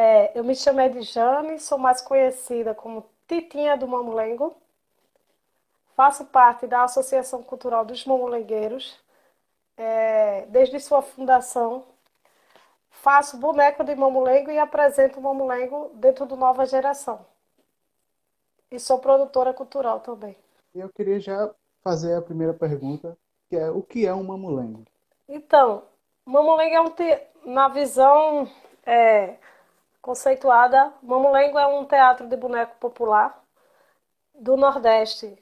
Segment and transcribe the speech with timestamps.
[0.00, 4.56] É, eu me chamo Edjane, sou mais conhecida como Titinha do Mamulengo.
[5.96, 8.96] Faço parte da Associação Cultural dos Mamulengueiros,
[9.76, 11.84] é, desde sua fundação.
[12.92, 17.26] Faço boneco de mamulengo e apresento o mamulengo dentro do Nova Geração.
[18.70, 20.36] E sou produtora cultural também.
[20.72, 21.50] Eu queria já
[21.82, 24.84] fazer a primeira pergunta, que é o que é um mamulengo?
[25.28, 25.82] Então,
[26.24, 27.20] mamulengo é um te...
[27.44, 28.48] na visão
[28.86, 29.34] é,
[30.02, 33.42] conceituada, mamulengo é um teatro de boneco popular
[34.34, 35.36] do Nordeste.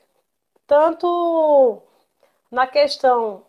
[0.67, 1.83] Tanto
[2.51, 3.45] na questão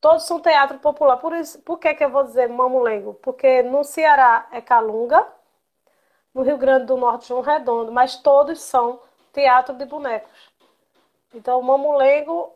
[0.00, 1.16] todos são teatro popular.
[1.18, 3.14] Por isso, por que, que eu vou dizer mamulengo?
[3.14, 5.26] Porque no Ceará é Calunga,
[6.34, 9.00] no Rio Grande do Norte João Redondo, mas todos são
[9.32, 10.30] teatro de bonecos.
[11.34, 12.52] Então, Mamulengo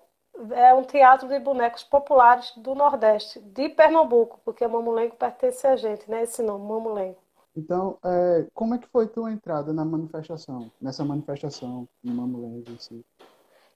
[0.53, 6.11] é um teatro de bonecos populares do Nordeste, de Pernambuco, porque Mamulengo pertence a gente,
[6.11, 6.23] né?
[6.23, 7.22] Esse nome, Mamulengo.
[7.55, 12.79] Então, é, como é que foi tua entrada na manifestação, nessa manifestação no Mamulengo em
[12.79, 13.05] si?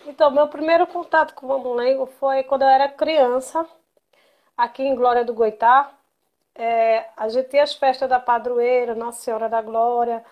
[0.07, 3.67] Então, meu primeiro contato com o Mamulengo foi quando eu era criança,
[4.57, 5.93] aqui em Glória do Goitá.
[6.55, 10.25] É, a gente tinha as festas da padroeira, Nossa Senhora da Glória,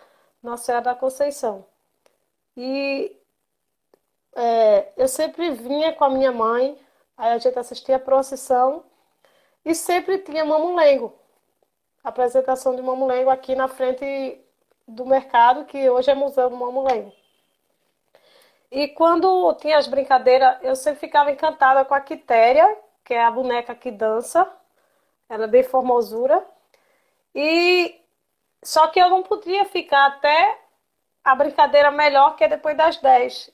[0.43, 1.67] Nossa Senhora da Conceição.
[2.57, 3.15] E
[4.35, 6.79] é, eu sempre vinha com a minha mãe,
[7.17, 8.85] aí a gente assistia a procissão
[9.65, 11.13] e sempre tinha mamulengo.
[12.05, 14.39] Apresentação de mamulengo aqui na frente
[14.87, 17.11] do mercado, que hoje é Museu do Mamulengo.
[18.71, 23.31] E quando tinha as brincadeiras, eu sempre ficava encantada com a Quitéria, que é a
[23.31, 24.47] boneca que dança.
[25.31, 26.45] Ela é bem formosura.
[27.35, 27.99] E
[28.63, 30.59] só que eu não podia ficar até
[31.25, 33.51] a brincadeira melhor, que é depois das 10.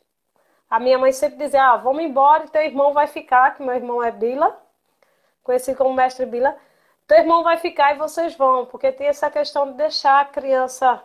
[0.69, 3.75] A minha mãe sempre dizia: Ah, vamos embora e teu irmão vai ficar, que meu
[3.75, 4.61] irmão é Bila,
[5.43, 6.56] conhecido como mestre Bila.
[7.10, 11.03] Teu irmão vai ficar e vocês vão, porque tem essa questão de deixar a criança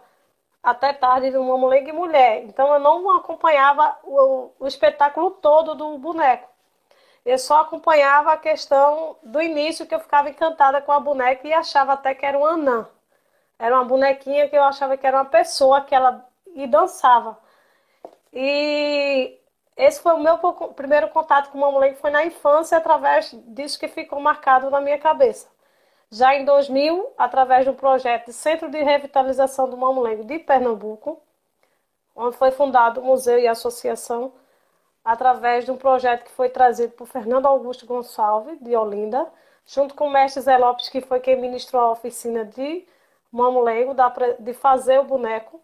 [0.62, 2.44] até tarde de uma mulher e mulher.
[2.44, 6.48] Então eu não acompanhava o, o espetáculo todo do boneco.
[7.26, 11.52] Eu só acompanhava a questão do início, que eu ficava encantada com a boneca e
[11.52, 12.88] achava até que era uma anã.
[13.58, 16.24] Era uma bonequinha que eu achava que era uma pessoa que ela
[16.54, 17.36] e dançava.
[18.32, 19.40] E
[19.76, 20.38] esse foi o meu
[20.76, 25.00] primeiro contato com o Mamulengo, foi na infância, através disso que ficou marcado na minha
[25.00, 25.55] cabeça.
[26.12, 31.22] Já em 2000, através do projeto de Centro de Revitalização do Mamulengo de Pernambuco,
[32.16, 34.32] onde foi fundado o museu e a associação,
[35.04, 39.28] através de um projeto que foi trazido por Fernando Augusto Gonçalves, de Olinda,
[39.66, 42.86] junto com o mestre Zé Lopes, que foi quem ministrou a oficina de
[43.32, 43.96] Mamulengo,
[44.40, 45.62] de fazer o boneco.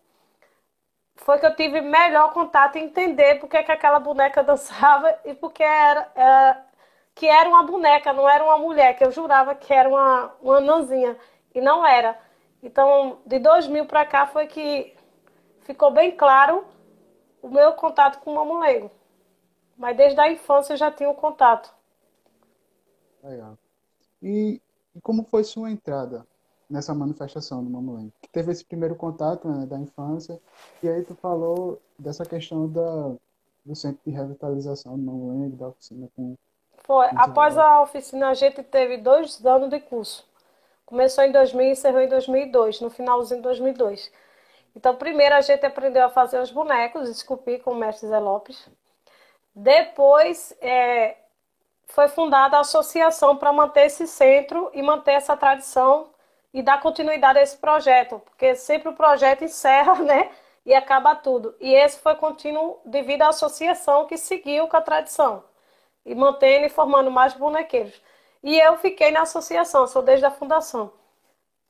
[1.15, 5.63] Foi que eu tive melhor contato e entender porque que aquela boneca dançava e porque
[5.63, 6.65] era, era,
[7.15, 10.57] que era uma boneca, não era uma mulher, que eu jurava que era uma, uma
[10.57, 11.17] anãzinha,
[11.53, 12.17] e não era.
[12.63, 14.95] Então, de 2000 para cá foi que
[15.61, 16.65] ficou bem claro
[17.41, 18.91] o meu contato com o mamulengo.
[19.77, 21.73] Mas desde a infância eu já tinha o um contato.
[23.23, 23.57] Legal.
[24.21, 24.61] E,
[24.95, 26.25] e como foi sua entrada
[26.71, 28.13] nessa manifestação do Mamulengo.
[28.21, 30.39] Que teve esse primeiro contato né, da infância,
[30.81, 33.13] e aí tu falou dessa questão da,
[33.65, 36.35] do centro de revitalização do Mamulengo, da oficina com...
[36.91, 40.27] Foi, com após a oficina a gente teve dois anos de curso.
[40.85, 44.11] Começou em 2000 e encerrou em 2002, no finalzinho de 2002.
[44.75, 48.67] Então, primeiro a gente aprendeu a fazer os bonecos, esculpir com o mestre Zé Lopes.
[49.55, 51.15] Depois, é,
[51.87, 56.09] foi fundada a associação para manter esse centro e manter essa tradição
[56.53, 60.29] e dar continuidade a esse projeto, porque sempre o projeto encerra, né?
[60.65, 61.55] E acaba tudo.
[61.61, 65.49] E esse foi contínuo devido à associação que seguiu com a tradição
[66.05, 68.01] e mantendo e formando mais bonequeiros.
[68.43, 70.91] E eu fiquei na associação, sou desde a fundação.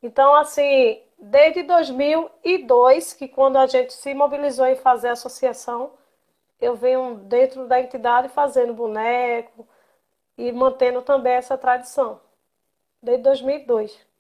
[0.01, 5.91] Então, assim, desde 2002, que quando a gente se mobilizou em fazer a associação,
[6.59, 9.67] eu venho dentro da entidade fazendo boneco
[10.37, 12.19] e mantendo também essa tradição.
[13.01, 14.11] Desde 2002.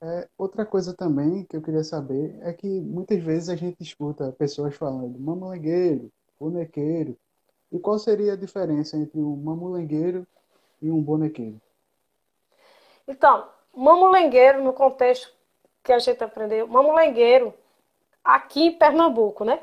[0.00, 4.32] É, outra coisa também que eu queria saber é que muitas vezes a gente escuta
[4.32, 7.16] pessoas falando mamulengueiro, bonequeiro.
[7.72, 10.26] E qual seria a diferença entre um mamulengueiro
[10.80, 11.58] e um bonequeiro?
[13.08, 15.32] Então, mamulengueiro, no contexto
[15.82, 17.54] que a gente aprendeu, mamulengueiro,
[18.22, 19.60] aqui em Pernambuco, né?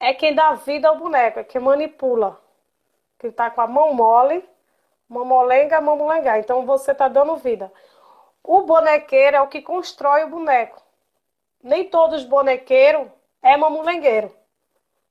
[0.00, 2.40] É quem dá vida ao boneco, é quem manipula.
[3.18, 4.44] Que está com a mão mole,
[5.08, 6.38] mamolenga, mamulengar.
[6.38, 7.72] Então você está dando vida.
[8.42, 10.82] O bonequeiro é o que constrói o boneco.
[11.62, 13.08] Nem todos os bonequeiros
[13.42, 14.32] é mamulengueiro.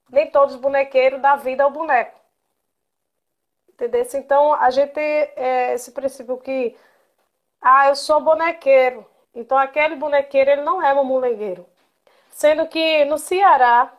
[0.10, 2.17] Nem todos os bonequeiros dão vida ao boneco.
[3.78, 4.08] Entendeu?
[4.16, 6.76] Então, a gente é, esse princípio que,
[7.62, 9.06] ah, eu sou bonequeiro.
[9.38, 11.64] Então aquele bonequeiro ele não é mamulengueiro.
[12.32, 13.94] Sendo que no Ceará,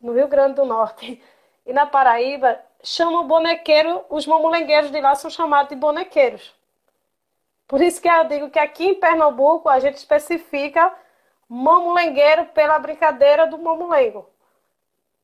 [0.00, 1.20] no Rio Grande do Norte
[1.66, 6.54] e na Paraíba, chamam bonequeiro, os mamulengueiros de lá são chamados de bonequeiros.
[7.66, 10.94] Por isso que eu digo que aqui em Pernambuco a gente especifica
[11.48, 14.28] mamulengueiro pela brincadeira do mamulengo.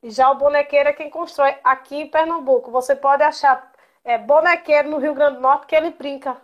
[0.03, 2.71] E já o bonequeiro é quem constrói aqui em Pernambuco.
[2.71, 6.41] Você pode achar é, bonequeiro no Rio Grande do Norte que ele brinca.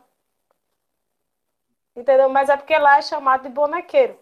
[1.95, 2.29] Entendeu?
[2.29, 4.19] Mas é porque lá é chamado de bonequeiro.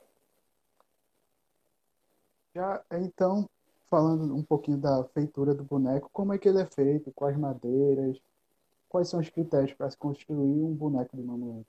[2.55, 3.49] Já, então,
[3.91, 8.17] falando um pouquinho da feitura do boneco, como é que ele é feito, quais madeiras,
[8.89, 11.67] quais são os critérios para se construir um boneco de mamulengo?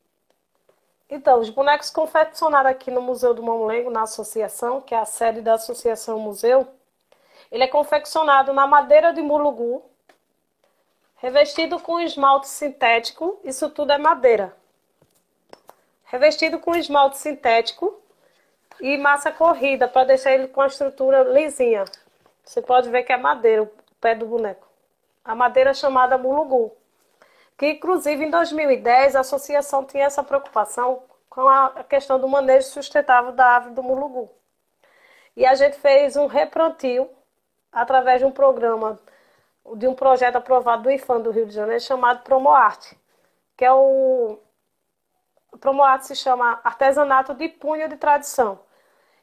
[1.10, 5.42] Então, os bonecos confeccionados aqui no Museu do Mamulengo, na associação, que é a sede
[5.42, 6.68] da Associação Museu,
[7.52, 9.84] ele é confeccionado na madeira de mulugu,
[11.18, 14.56] revestido com esmalte sintético, isso tudo é madeira.
[16.06, 18.00] Revestido com esmalte sintético
[18.80, 21.86] e massa corrida, para deixar ele com a estrutura lisinha.
[22.44, 24.68] Você pode ver que é madeira, o pé do boneco.
[25.24, 26.76] A madeira é chamada mulugu
[27.58, 33.32] que inclusive em 2010 a associação tinha essa preocupação com a questão do manejo sustentável
[33.32, 34.30] da ave do mulugu.
[35.36, 37.10] E a gente fez um replantio
[37.76, 39.00] através de um programa,
[39.76, 42.98] de um projeto aprovado do IFAM do Rio de Janeiro chamado Promoarte,
[43.58, 44.40] que é o
[45.60, 48.60] Promoarte se chama Artesanato de Punho de Tradição.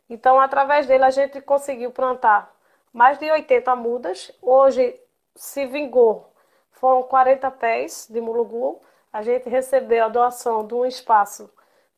[0.08, 2.54] Então, através dele, a gente conseguiu plantar
[2.92, 4.30] mais de 80 mudas.
[4.40, 4.98] Hoje
[5.34, 6.32] se vingou
[6.72, 8.80] foram 40 pés de mulugu.
[9.12, 11.48] A gente recebeu a doação de um espaço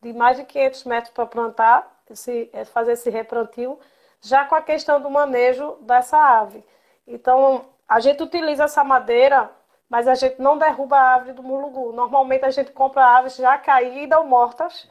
[0.03, 3.79] de mais de 500 metros para plantar, esse, é, fazer esse replantio,
[4.25, 6.65] já com a questão do manejo dessa ave.
[7.07, 9.51] Então, a gente utiliza essa madeira,
[9.89, 11.93] mas a gente não derruba a árvore do mulugu.
[11.93, 14.91] Normalmente a gente compra aves já caídas ou mortas,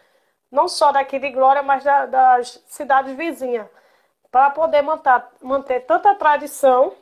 [0.51, 3.67] não só daqui de Glória, mas da, das cidades vizinhas,
[4.31, 6.93] para poder manter, manter tanta tradição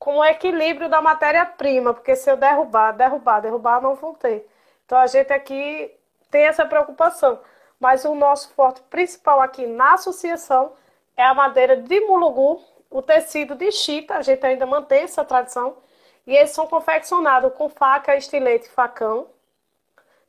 [0.00, 4.48] com o equilíbrio da matéria-prima, porque se eu derrubar, derrubar, derrubar, não vou ter.
[4.84, 5.96] Então a gente aqui
[6.28, 7.38] tem essa preocupação.
[7.78, 10.72] Mas o nosso forte principal aqui na associação
[11.22, 12.60] é a madeira de mulugu,
[12.90, 15.76] o tecido de chita, a gente ainda mantém essa tradição.
[16.26, 19.28] E eles são confeccionados com faca, estilete e facão,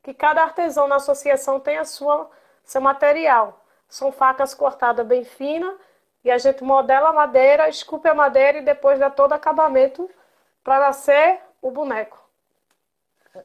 [0.04, 2.30] que cada artesão na associação tem a sua
[2.64, 3.60] seu material.
[3.90, 5.76] São facas cortadas bem finas
[6.24, 10.10] e a gente modela a madeira, esculpe a madeira e depois dá todo acabamento
[10.64, 12.22] para nascer o boneco.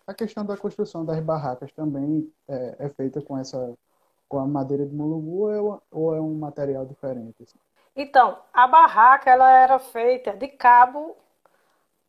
[0.06, 3.75] A questão da construção das barracas também é, é feita com essa
[4.28, 7.42] com a madeira de mulugu ou, ou é um material diferente?
[7.42, 7.58] Assim?
[7.96, 11.16] Então, a barraca ela era feita de cabo,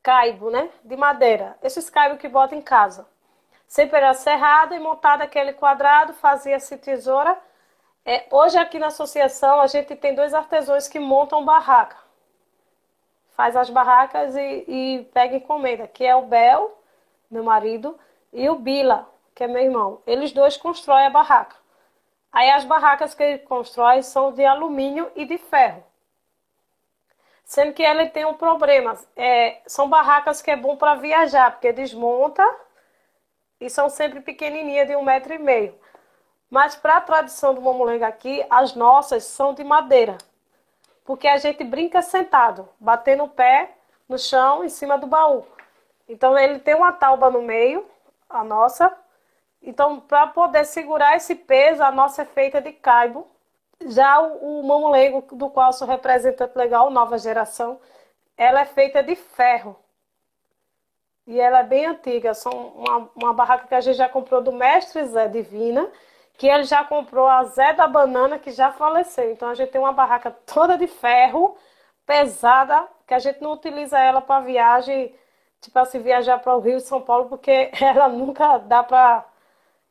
[0.04, 0.70] caibo, né?
[0.84, 1.58] De madeira.
[1.64, 3.08] Esses caibos que bota em casa.
[3.68, 7.38] Sempre era serrado e montado aquele quadrado, fazia-se tesoura
[8.12, 11.96] é, hoje aqui na associação a gente tem dois artesãos que montam barraca.
[13.32, 16.76] Faz as barracas e, e pega encomenda, que é o Bel,
[17.30, 17.98] meu marido,
[18.34, 20.02] e o Bila, que é meu irmão.
[20.08, 21.56] Eles dois constroem a barraca.
[22.32, 25.84] Aí as barracas que ele constrói são de alumínio e de ferro.
[27.44, 28.96] Sendo que ele tem um problema.
[29.16, 32.44] É, são barracas que é bom para viajar, porque desmonta
[33.60, 35.76] e são sempre pequenininhas, de um metro e meio.
[36.50, 40.18] Mas para a tradição do mamulengo aqui, as nossas são de madeira.
[41.04, 43.72] Porque a gente brinca sentado, batendo o pé
[44.08, 45.46] no chão, em cima do baú.
[46.08, 47.86] Então ele tem uma tauba no meio,
[48.30, 48.96] a nossa.
[49.62, 53.28] Então, para poder segurar esse peso, a nossa é feita de caibo.
[53.88, 57.80] Já o, o do qual sou representante legal, nova geração,
[58.38, 59.76] ela é feita de ferro.
[61.28, 62.34] E ela é bem antiga.
[62.34, 65.90] São uma, uma barraca que a gente já comprou do mestre Zé Divina
[66.40, 69.30] que ele já comprou a Zé da Banana, que já faleceu.
[69.32, 71.58] Então a gente tem uma barraca toda de ferro,
[72.06, 75.14] pesada, que a gente não utiliza ela para viagem,
[75.62, 79.26] tipo assim, viajar para o Rio e São Paulo, porque ela nunca dá para.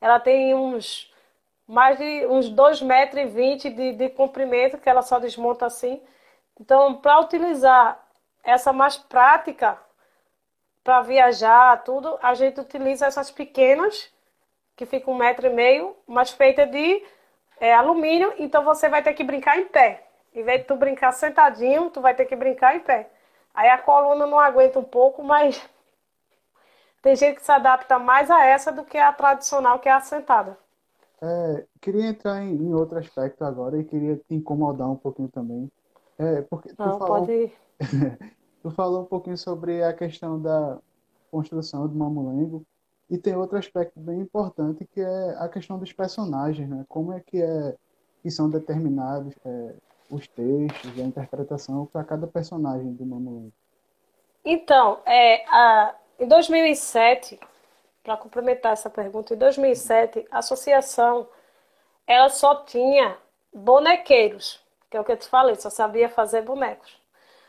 [0.01, 1.11] Ela tem uns
[1.67, 6.01] mais de uns 2,20 metros e vinte de, de comprimento, que ela só desmonta assim.
[6.59, 8.03] Então, para utilizar
[8.43, 9.77] essa mais prática
[10.83, 14.11] para viajar, tudo, a gente utiliza essas pequenas
[14.75, 17.03] que fica um metro e meio, mas feita de
[17.59, 20.07] é, alumínio, então você vai ter que brincar em pé.
[20.33, 23.09] Em vez de tu brincar sentadinho, tu vai ter que brincar em pé.
[23.53, 25.61] Aí a coluna não aguenta um pouco, mas
[27.01, 30.01] tem gente que se adapta mais a essa do que a tradicional, que é a
[30.01, 30.57] sentada.
[31.21, 35.69] É, queria entrar em, em, outro aspecto agora e queria te incomodar um pouquinho também.
[36.17, 37.53] É, porque tu não, falou, pode ir.
[38.61, 40.77] tu falou um pouquinho sobre a questão da
[41.31, 42.65] construção do mamulengo
[43.09, 46.85] E tem outro aspecto bem importante que é a questão dos personagens, né?
[46.87, 47.75] Como é que é
[48.21, 49.73] que são determinados é,
[50.09, 53.53] os textos, a interpretação para cada personagem do Mamulengo?
[54.43, 57.39] Então, é, a, em 2007,
[58.03, 61.27] para complementar essa pergunta, em 2007, a associação
[62.05, 63.17] ela só tinha
[63.53, 64.59] bonequeiros,
[64.89, 66.99] que é o que eu te falei, só sabia fazer bonecos.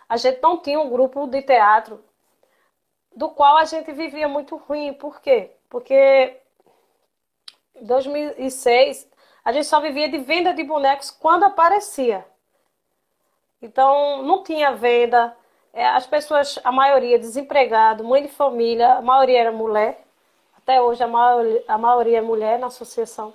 [0.08, 2.04] A gente não tinha um grupo de teatro
[3.14, 4.92] do qual a gente vivia muito ruim.
[4.92, 5.52] Por quê?
[5.68, 6.36] Porque
[7.74, 9.08] em 2006
[9.44, 12.26] a gente só vivia de venda de bonecos quando aparecia.
[13.62, 15.36] Então não tinha venda.
[15.72, 20.04] É, as pessoas, a maioria desempregado, mãe de família, a maioria era mulher.
[20.56, 23.32] Até hoje a maioria, a maioria é mulher na associação.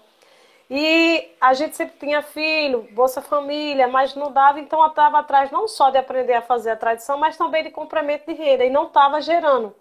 [0.70, 5.52] E a gente sempre tinha filho, Bolsa Família, mas não dava, então eu estava atrás
[5.52, 8.70] não só de aprender a fazer a tradição, mas também de complemento de renda, e
[8.70, 9.76] não estava gerando.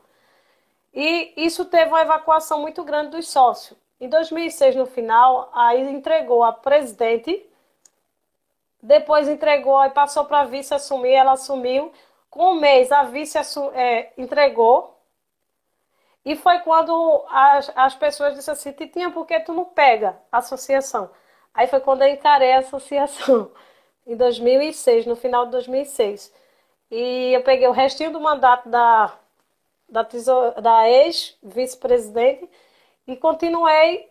[0.92, 3.78] E isso teve uma evacuação muito grande dos sócios.
[3.98, 7.44] Em 2006, no final, aí entregou a presidente,
[8.82, 11.90] depois entregou e passou para vice assumir, ela assumiu.
[12.34, 13.38] Com um mês, a vice
[13.74, 14.98] é, entregou.
[16.24, 20.38] E foi quando as, as pessoas disseram assim, Titinha, por que tu não pega a
[20.38, 21.08] associação?
[21.54, 23.52] Aí foi quando eu encarei a associação,
[24.04, 26.34] em 2006, no final de 2006.
[26.90, 29.16] E eu peguei o restinho do mandato da,
[29.88, 30.02] da,
[30.60, 32.50] da ex-vice-presidente
[33.06, 34.10] e continuei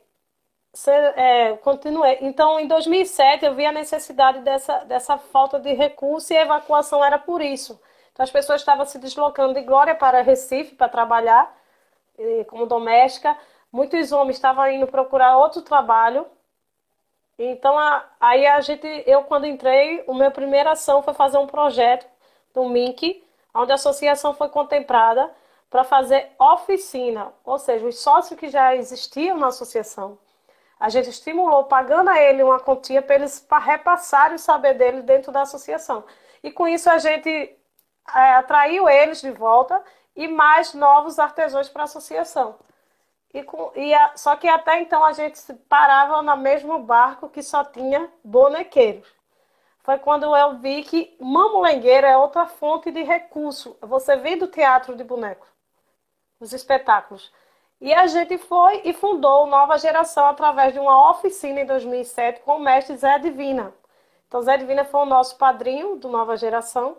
[1.18, 2.20] é, continuei.
[2.22, 7.04] Então, em 2007, eu vi a necessidade dessa, dessa falta de recurso e a evacuação
[7.04, 7.78] era por isso.
[8.14, 11.54] Então, as pessoas estavam se deslocando de Glória para Recife para trabalhar
[12.48, 13.36] como doméstica.
[13.72, 16.26] Muitos homens estavam indo procurar outro trabalho.
[17.38, 21.48] Então, a, aí a gente, eu quando entrei, a minha primeira ação foi fazer um
[21.48, 22.08] projeto
[22.54, 25.32] do MINC, onde a associação foi contemplada
[25.74, 30.20] para fazer oficina, ou seja, os sócios que já existiam na associação,
[30.80, 35.32] a gente estimulou pagando a ele uma quantia para eles repassarem o saber dele dentro
[35.32, 36.04] da associação.
[36.44, 37.58] E com isso a gente
[38.16, 39.84] é, atraiu eles de volta
[40.16, 42.56] e mais novos artesãos para a associação.
[43.34, 47.42] E com, e a, só que até então a gente parava no mesmo barco que
[47.42, 49.08] só tinha bonequeiros.
[49.80, 53.78] Foi quando eu vi que mamulengueiro é outra fonte de recurso.
[53.82, 55.54] Você vem do teatro de bonecos
[56.44, 57.32] os espetáculos.
[57.82, 62.58] E a gente foi e fundou Nova Geração através de uma oficina em 2007 com
[62.58, 63.74] o mestre Zé Divina.
[64.28, 66.98] Então, Zé Divina foi o nosso padrinho do Nova Geração,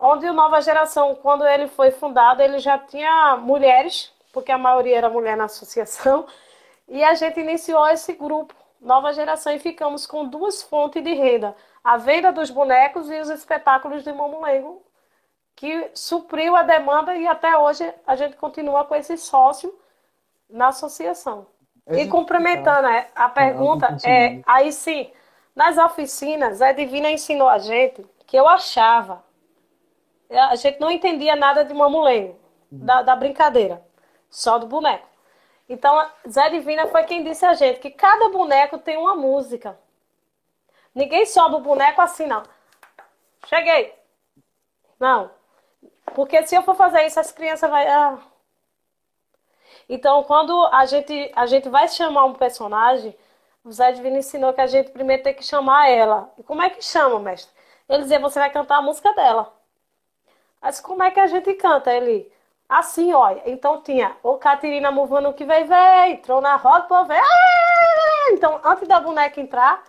[0.00, 4.96] onde o Nova Geração, quando ele foi fundado, ele já tinha mulheres, porque a maioria
[4.96, 6.26] era mulher na associação,
[6.88, 11.54] e a gente iniciou esse grupo, Nova Geração, e ficamos com duas fontes de renda:
[11.84, 14.82] a venda dos bonecos e os espetáculos de Mamulengo,
[15.54, 19.78] que supriu a demanda e até hoje a gente continua com esse sócio
[20.48, 21.46] na associação.
[21.90, 23.06] e complementando tá.
[23.14, 25.10] a pergunta, é, aí sim,
[25.54, 29.22] nas oficinas, a Divina ensinou a gente que eu achava,
[30.30, 32.38] a gente não entendia nada de mamulengo,
[32.70, 33.84] da, da brincadeira,
[34.28, 35.06] só do boneco.
[35.68, 39.78] Então, Zé Divina foi quem disse a gente que cada boneco tem uma música.
[40.94, 42.42] Ninguém sobe o boneco assim, não.
[43.46, 43.94] Cheguei.
[44.98, 45.30] Não.
[46.14, 47.78] Porque se eu for fazer isso, as crianças vão.
[47.78, 48.18] Ah.
[49.88, 53.16] Então, quando a gente, a gente vai chamar um personagem,
[53.64, 56.32] o Zé Divino ensinou que a gente primeiro tem que chamar ela.
[56.38, 57.52] E como é que chama, mestre?
[57.88, 59.52] Ele dizia, você vai cantar a música dela.
[60.60, 61.92] Mas como é que a gente canta?
[61.92, 62.30] Ele,
[62.68, 63.42] assim, olha.
[63.46, 67.22] Então tinha o Caterina Movando que veio, veio, entrou na roda, pô, veio.
[67.22, 68.32] Ah!
[68.32, 69.82] Então, antes da boneca entrar,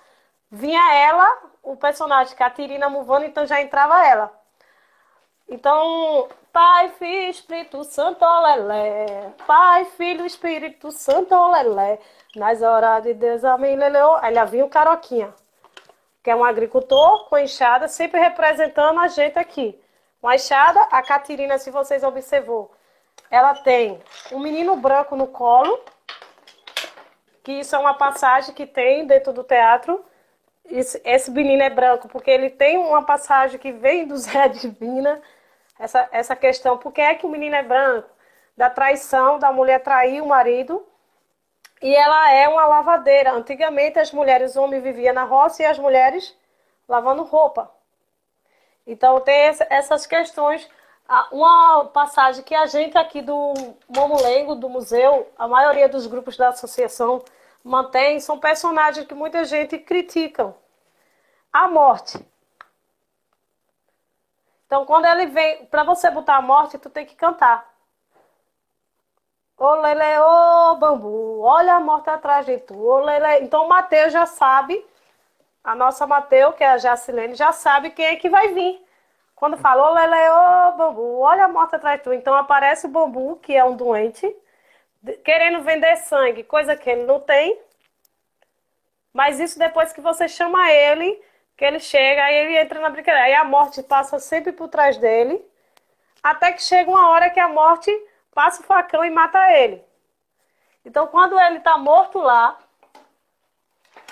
[0.50, 4.32] vinha ela, o personagem Caterina Movando, então já entrava ela.
[5.48, 9.34] Então, Pai, Filho, Espírito Santo, olelé.
[9.46, 12.00] Pai, Filho, Espírito Santo, olelé.
[12.36, 14.16] Nas horas de Deus, amém, leleu.
[14.18, 15.34] Aí lá vinha o Caroquinha,
[16.24, 19.81] que é um agricultor com enxada, sempre representando a gente aqui.
[20.22, 22.72] Com a Catirina, se vocês observou,
[23.30, 24.00] ela tem
[24.32, 25.84] um menino branco no colo,
[27.44, 30.06] que isso é uma passagem que tem dentro do teatro.
[30.64, 35.20] Esse, esse menino é branco porque ele tem uma passagem que vem do Zé Divina
[35.82, 38.08] essa, essa questão, por que é que o menino é branco?
[38.56, 40.86] Da traição, da mulher trair o marido.
[41.82, 43.32] E ela é uma lavadeira.
[43.32, 46.38] Antigamente as mulheres, o homem vivia na roça e as mulheres
[46.88, 47.72] lavando roupa.
[48.86, 50.68] Então tem essas questões.
[51.32, 53.54] Uma passagem que a gente aqui do
[53.90, 57.24] Momulengo, do museu, a maioria dos grupos da associação
[57.64, 60.56] mantém, são personagens que muita gente critica.
[61.52, 62.26] A morte.
[64.66, 67.70] Então, quando ele vem, para você botar a morte, tu tem que cantar.
[69.58, 72.74] Ô Lele, ô bambu, olha a morte atrás de tu.
[72.76, 73.44] Ô Lele.
[73.44, 74.84] Então o Mateus já sabe,
[75.64, 78.84] a nossa Mateus, que é a Jacilene, já sabe quem é que vai vir.
[79.36, 82.14] Quando falou, Lele, ô bambu, olha a morte atrás de tu.
[82.14, 84.36] Então aparece o bambu, que é um doente,
[85.24, 87.60] querendo vender sangue, coisa que ele não tem.
[89.14, 91.22] Mas isso depois que você chama ele,
[91.58, 93.26] que ele chega, aí ele entra na brincadeira.
[93.26, 95.44] Aí a morte passa sempre por trás dele,
[96.24, 97.92] até que chega uma hora que a morte
[98.34, 99.84] passa o facão e mata ele.
[100.86, 102.58] Então, quando ele está morto lá,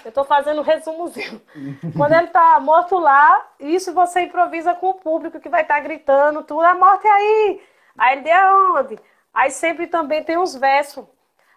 [0.03, 1.41] eu estou fazendo um resumozinho.
[1.96, 5.79] quando ele está morto lá, isso você improvisa com o público que vai estar tá
[5.79, 7.62] gritando tudo, a morte é aí.
[7.98, 9.00] Aí ele de onde?
[9.34, 11.06] Aí sempre também tem uns versos.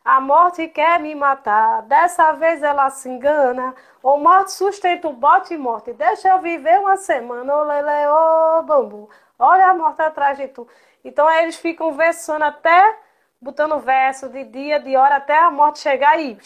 [0.04, 3.72] A morte quer me matar, dessa vez ela se engana.
[4.02, 7.54] O morte sustenta o bote morte, deixa eu viver uma semana.
[7.54, 9.08] Ô lele, ô bambu,
[9.38, 10.66] olha a morte atrás de tu.
[11.04, 12.98] Então aí eles ficam versando até,
[13.40, 16.36] botando verso de dia, de hora, até a morte chegar e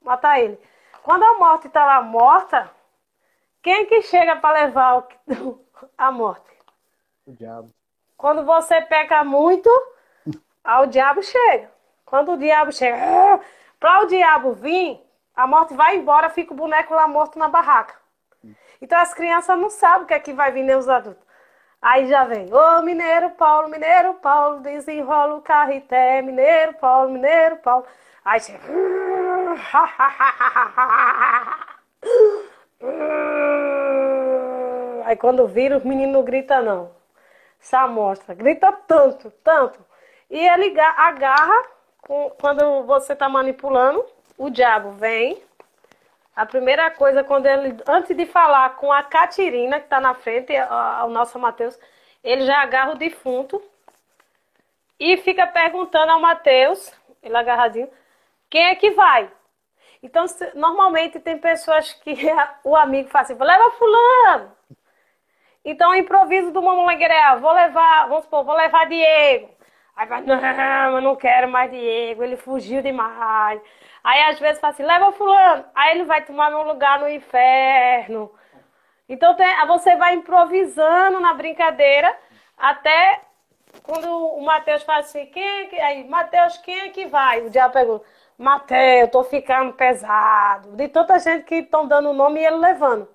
[0.00, 0.58] matar ele.
[1.02, 2.70] Quando a morte está lá morta,
[3.60, 5.06] quem que chega para levar
[5.98, 6.50] a morte?
[7.26, 7.70] O diabo.
[8.16, 9.68] Quando você peca muito,
[10.64, 11.70] o diabo chega.
[12.04, 13.40] Quando o diabo chega, ah,
[13.80, 15.00] para o diabo vir,
[15.34, 17.94] a morte vai embora, fica o boneco lá morto na barraca.
[18.80, 21.26] Então as crianças não sabem o que é que vai vir nem os adultos.
[21.80, 27.84] Aí já vem, ô Mineiro Paulo, Mineiro Paulo, desenrola o carreté, Mineiro Paulo, Mineiro Paulo.
[28.24, 29.21] Aí chega.
[35.04, 36.90] Aí quando vira, o menino não grita não.
[37.60, 39.78] Essa mostra, grita tanto, tanto.
[40.30, 41.54] E ele agarra,
[42.40, 44.04] quando você está manipulando,
[44.36, 45.40] o diabo vem.
[46.34, 50.52] A primeira coisa, quando ele, antes de falar com a Catirina, que está na frente,
[51.04, 51.78] o nosso Mateus,
[52.24, 53.62] ele já agarra o defunto
[54.98, 57.88] e fica perguntando ao Mateus, ele agarradinho,
[58.48, 59.30] quem é que vai?
[60.02, 62.14] Então, normalmente tem pessoas que
[62.64, 64.52] o amigo fala assim, leva fulano.
[65.64, 69.48] Então, o improviso do Mamulangueira é, vou levar, vamos supor, vou levar Diego.
[69.94, 73.60] Aí vai, não, eu não quero mais Diego, ele fugiu demais.
[74.02, 75.64] Aí às vezes fala assim, leva fulano.
[75.74, 78.32] Aí ele vai tomar meu lugar no inferno.
[79.08, 82.16] Então tem, você vai improvisando na brincadeira
[82.56, 83.20] até
[83.82, 85.76] quando o Mateus fala assim, quem é que.
[85.80, 87.42] Aí, Mateus, quem é que vai?
[87.42, 88.04] O diabo pergunta,
[88.42, 90.72] Mateus, tô ficando pesado.
[90.72, 93.08] De tanta gente que estão dando o nome e ele levando.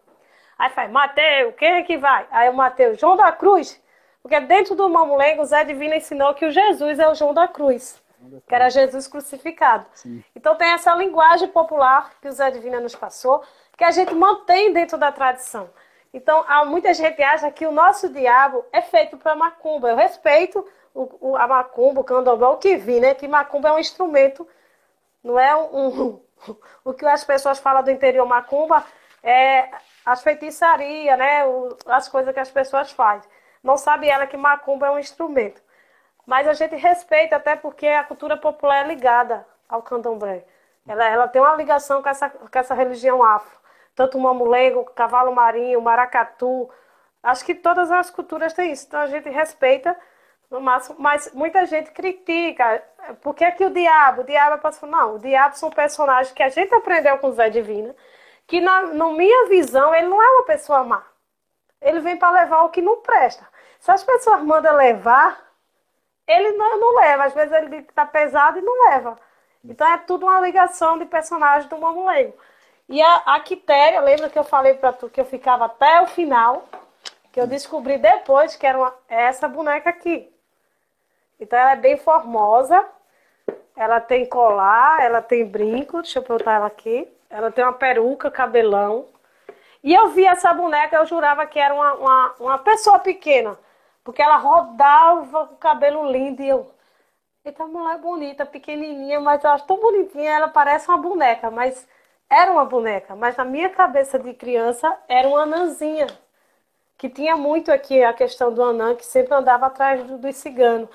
[0.58, 2.26] Aí faz, Mateus, quem é que vai?
[2.32, 3.82] Aí o Mateus, João da Cruz.
[4.22, 8.02] Porque dentro do Mamulengo, Zé Divino ensinou que o Jesus é o João da Cruz
[8.48, 9.86] que era Jesus crucificado.
[9.94, 10.24] Sim.
[10.36, 13.44] Então tem essa linguagem popular que o Zé Divina nos passou,
[13.78, 15.70] que a gente mantém dentro da tradição.
[16.14, 19.90] Então, há muita gente acha que o nosso diabo é feito para macumba.
[19.90, 23.14] Eu respeito o, o, a macumba, o candomblé, o que vi, né?
[23.14, 24.48] Que macumba é um instrumento,
[25.24, 26.22] não é um,
[26.84, 28.84] o que as pessoas falam do interior macumba
[29.24, 29.70] é
[30.06, 31.44] as feitiçarias, né?
[31.86, 33.30] As coisas que as pessoas fazem.
[33.64, 35.62] Não sabe ela que macumba é um instrumento.
[36.26, 40.46] Mas a gente respeita até porque a cultura popular é ligada ao candomblé.
[40.88, 43.58] Ela, ela tem uma ligação com essa, com essa religião afro.
[43.96, 46.70] Tanto o mamulengo, cavalo marinho, maracatu.
[47.22, 48.86] Acho que todas as culturas têm isso.
[48.88, 49.98] Então a gente respeita
[50.50, 52.84] no máximo, mas muita gente critica.
[53.22, 54.22] Por que, que o diabo?
[54.22, 55.00] O diabo é personagem.
[55.00, 57.96] Não, o diabo são personagens que a gente aprendeu com Zé Divina,
[58.46, 61.04] que na, minha visão ele não é uma pessoa má.
[61.82, 63.48] Ele vem para levar o que não presta.
[63.80, 65.40] Se as pessoas mandam levar,
[66.26, 67.26] ele não, não leva.
[67.26, 69.18] Às vezes ele está pesado e não leva.
[69.64, 72.34] Então é tudo uma ligação de personagem do Mamulengo.
[72.90, 76.08] E a, a Quitéria, lembra que eu falei para tu que eu ficava até o
[76.08, 76.68] final,
[77.34, 80.34] que eu descobri depois que era uma, é essa boneca aqui.
[81.40, 82.84] Então ela é bem formosa,
[83.76, 87.08] ela tem colar, ela tem brinco, deixa eu botar ela aqui.
[87.30, 89.06] Ela tem uma peruca, cabelão.
[89.84, 93.58] E eu vi essa boneca, eu jurava que era uma, uma, uma pessoa pequena.
[94.04, 96.72] Porque ela rodava com o cabelo lindo e eu.
[97.46, 101.88] Eita, mulher bonita, pequenininha, mas eu acho tão bonitinha, ela parece uma boneca, mas
[102.30, 103.16] era uma boneca.
[103.16, 106.08] Mas na minha cabeça de criança era uma anãzinha.
[106.98, 110.90] Que tinha muito aqui a questão do anã, que sempre andava atrás dos do ciganos.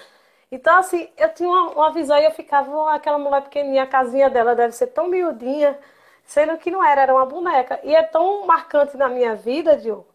[0.53, 4.29] Então, assim, eu tinha uma, uma visão e eu ficava, aquela mulher pequenininha, a casinha
[4.29, 5.79] dela deve ser tão miudinha,
[6.27, 7.81] sendo que não era, era uma boneca.
[7.83, 10.07] E é tão marcante na minha vida, Diogo,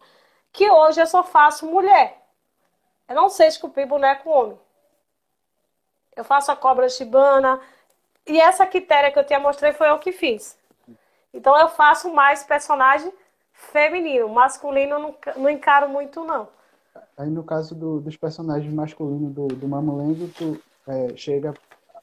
[0.52, 2.22] que hoje eu só faço mulher.
[3.08, 4.58] Eu não sei esculpir boneco homem.
[6.14, 7.60] Eu faço a cobra chibana.
[8.24, 10.56] E essa quitéria que eu te mostrei foi eu que fiz.
[11.34, 13.12] Então eu faço mais personagem
[13.52, 14.28] feminino.
[14.28, 16.48] Masculino não, não encaro muito, não.
[17.18, 21.52] Aí no caso do, dos personagens masculinos do, do Mamulengo, tu é, chega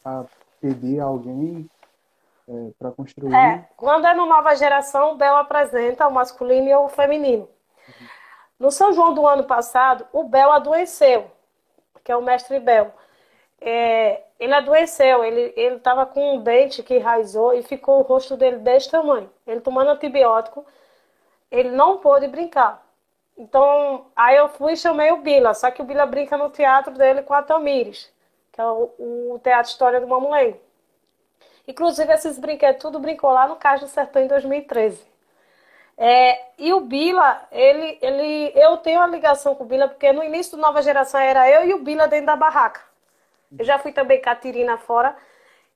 [0.04, 0.26] a
[0.60, 1.70] pedir a alguém
[2.48, 3.34] é, para construir.
[3.34, 7.48] É, quando é no Nova Geração, o Bel apresenta o masculino e o feminino.
[7.88, 8.08] Uhum.
[8.60, 11.32] No São João do ano passado, o Bel adoeceu,
[12.04, 12.94] que é o mestre Bel.
[13.60, 18.58] É, ele adoeceu, ele estava com um dente que enraizou e ficou o rosto dele
[18.58, 19.30] desse tamanho.
[19.48, 20.66] Ele tomando antibiótico,
[21.50, 22.85] ele não pôde brincar.
[23.38, 26.94] Então, aí eu fui e chamei o Bila, só que o Bila brinca no teatro
[26.94, 28.12] dele com a Tamires,
[28.52, 28.92] que é o,
[29.34, 30.60] o Teatro História do Mamulengo.
[31.68, 35.04] Inclusive, esses brinquedos, tudo brincou lá no Cais do Sertão em 2013.
[35.98, 40.24] É, e o Bila, ele, ele, eu tenho uma ligação com o Bila, porque no
[40.24, 42.82] início do Nova Geração era eu e o Bila dentro da barraca.
[43.58, 45.16] Eu já fui também Catirina fora.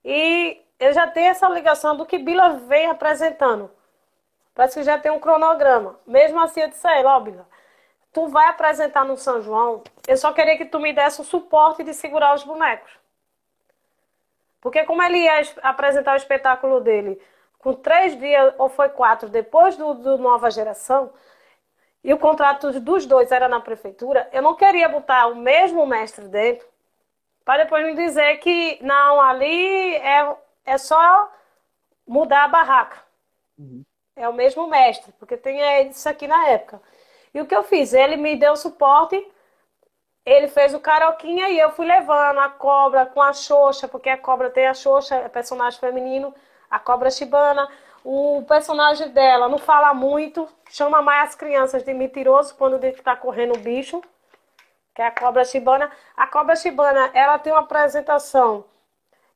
[0.04, 3.72] E eu já tenho essa ligação do que Bila vem apresentando.
[4.54, 5.98] Parece que já tem um cronograma.
[6.06, 7.48] Mesmo assim, eu disse a ele, ó, Bila,
[8.20, 11.84] tu vai apresentar no São João, eu só queria que tu me desse o suporte
[11.84, 12.92] de segurar os bonecos.
[14.60, 17.18] Porque como ele ia apresentar o espetáculo dele
[17.60, 21.14] com três dias, ou foi quatro, depois do, do Nova Geração,
[22.04, 26.28] e o contrato dos dois era na prefeitura, eu não queria botar o mesmo mestre
[26.28, 26.68] dentro,
[27.46, 31.32] para depois me dizer que, não, ali é, é só
[32.06, 32.98] mudar a barraca.
[33.58, 33.84] Uhum.
[34.14, 36.82] É o mesmo mestre, porque tem isso aqui na época.
[37.34, 37.94] E o que eu fiz?
[37.94, 39.26] Ele me deu suporte
[40.30, 44.18] ele fez o Caroquinha e eu fui levando a cobra com a Xoxa, porque a
[44.18, 46.34] cobra tem a Xoxa, é personagem feminino,
[46.70, 47.68] a cobra chibana.
[48.04, 53.02] O personagem dela não fala muito, chama mais as crianças de mentiroso quando diz que
[53.02, 54.02] tá correndo o bicho,
[54.94, 55.92] que é a cobra chibana.
[56.16, 58.66] A cobra chibana, ela tem uma apresentação,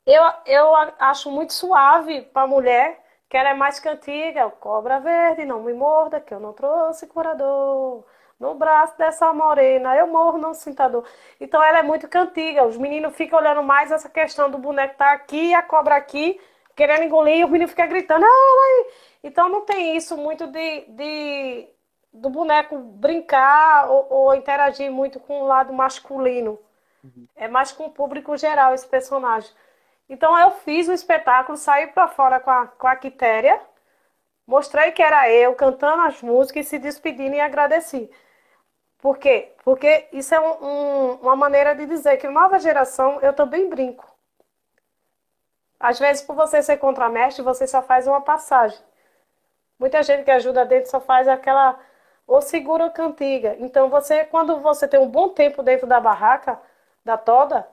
[0.06, 3.03] eu, eu acho muito suave para mulher,
[3.34, 8.04] que ela é mais cantiga, cobra verde, não me morda, que eu não trouxe curador
[8.40, 11.04] no braço dessa morena, eu morro não sinta dor.
[11.42, 15.14] Então ela é muito cantiga, os meninos ficam olhando mais essa questão do boneco tá
[15.14, 16.40] aqui, a cobra aqui,
[16.76, 18.86] querendo engolir, e os meninos ficam gritando, ah,
[19.24, 21.68] então não tem isso muito de, de
[22.14, 26.60] do boneco brincar ou, ou, interagir muito com o lado masculino.
[27.04, 27.28] Uhum.
[27.36, 29.50] É mais com o público geral esse personagem.
[30.10, 33.60] Então eu fiz o espetáculo, saí para fora com a, com a Quitéria,
[34.46, 38.10] mostrei que era eu cantando as músicas e se despedindo e agradeci.
[39.00, 39.54] Por quê?
[39.64, 44.08] Porque isso é um, um, uma maneira de dizer que nova geração eu também brinco.
[45.80, 48.80] Às vezes, por você ser contramestre, você só faz uma passagem.
[49.78, 51.78] Muita gente que ajuda dentro só faz aquela
[52.26, 53.58] ou segura cantiga.
[53.60, 56.58] Então, você, quando você tem um bom tempo dentro da barraca,
[57.04, 57.68] da toda,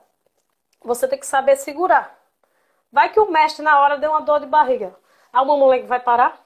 [0.83, 2.20] você tem que saber segurar.
[2.91, 4.95] Vai que o mestre, na hora, deu uma dor de barriga.
[5.31, 6.39] A mamulengo vai parar?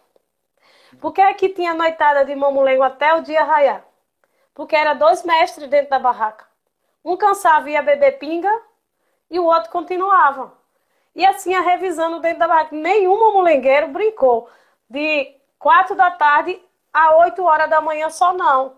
[1.01, 3.84] Porque aqui tinha noitada de mamulengo até o dia raiar
[4.55, 6.47] porque era dois mestres dentro da barraca.
[7.03, 8.49] Um cansava e ia beber pinga
[9.29, 10.53] e o outro continuava.
[11.13, 12.73] E assim ia revisando dentro da barraca.
[12.73, 14.49] Nenhum mulengueiro brincou
[14.89, 16.60] de quatro da tarde
[16.91, 18.77] a oito horas da manhã só não.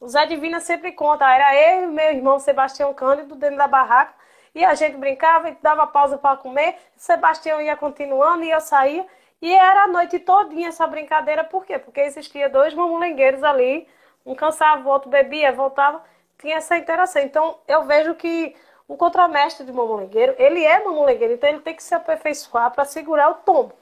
[0.00, 4.14] O Zé Divina sempre conta, era eu e meu irmão Sebastião Cândido dentro da barraca
[4.54, 6.76] e a gente brincava e dava pausa para comer.
[6.96, 9.06] Sebastião ia continuando e eu saía.
[9.40, 11.78] E era a noite todinha essa brincadeira, por quê?
[11.78, 13.88] Porque existia dois mamulengueiros ali
[14.24, 16.02] um cansava, o outro bebia, voltava,
[16.38, 17.22] tinha essa interação.
[17.22, 18.54] Então, eu vejo que
[18.86, 23.30] o contramestre de mamulengueiro, ele é mamulengueiro, então ele tem que se aperfeiçoar para segurar
[23.30, 23.74] o tombo.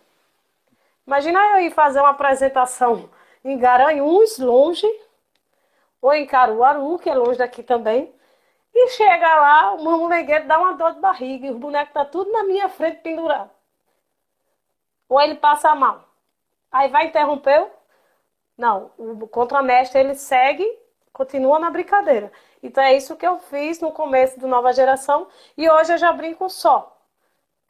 [1.07, 3.09] Imagina eu ir fazer uma apresentação
[3.45, 4.87] em Garanhuns, longe,
[6.01, 8.13] ou em Caruaru, que é longe daqui também,
[8.75, 12.31] e chega lá, o mamulengueiro dá uma dor de barriga, e os bonecos tá tudo
[12.33, 13.51] na minha frente pendurado.
[15.09, 16.09] Ou ele passa mal.
[16.71, 17.69] Aí vai interromper
[18.61, 20.71] não, o contramestre ele segue,
[21.15, 22.31] continua na brincadeira.
[22.63, 26.13] Então é isso que eu fiz no começo do Nova Geração e hoje eu já
[26.13, 26.95] brinco só.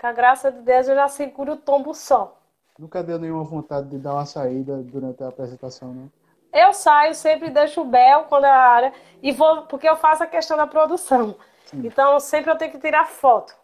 [0.01, 2.37] Com a graça de Deus eu já seguro o tombo só.
[2.77, 6.11] Nunca deu nenhuma vontade de dar uma saída durante a apresentação, não?
[6.53, 10.23] Eu saio, sempre deixo o Bel quando é a área e vou, porque eu faço
[10.23, 11.37] a questão da produção.
[11.67, 11.83] Sim.
[11.85, 13.55] Então sempre eu tenho que tirar foto.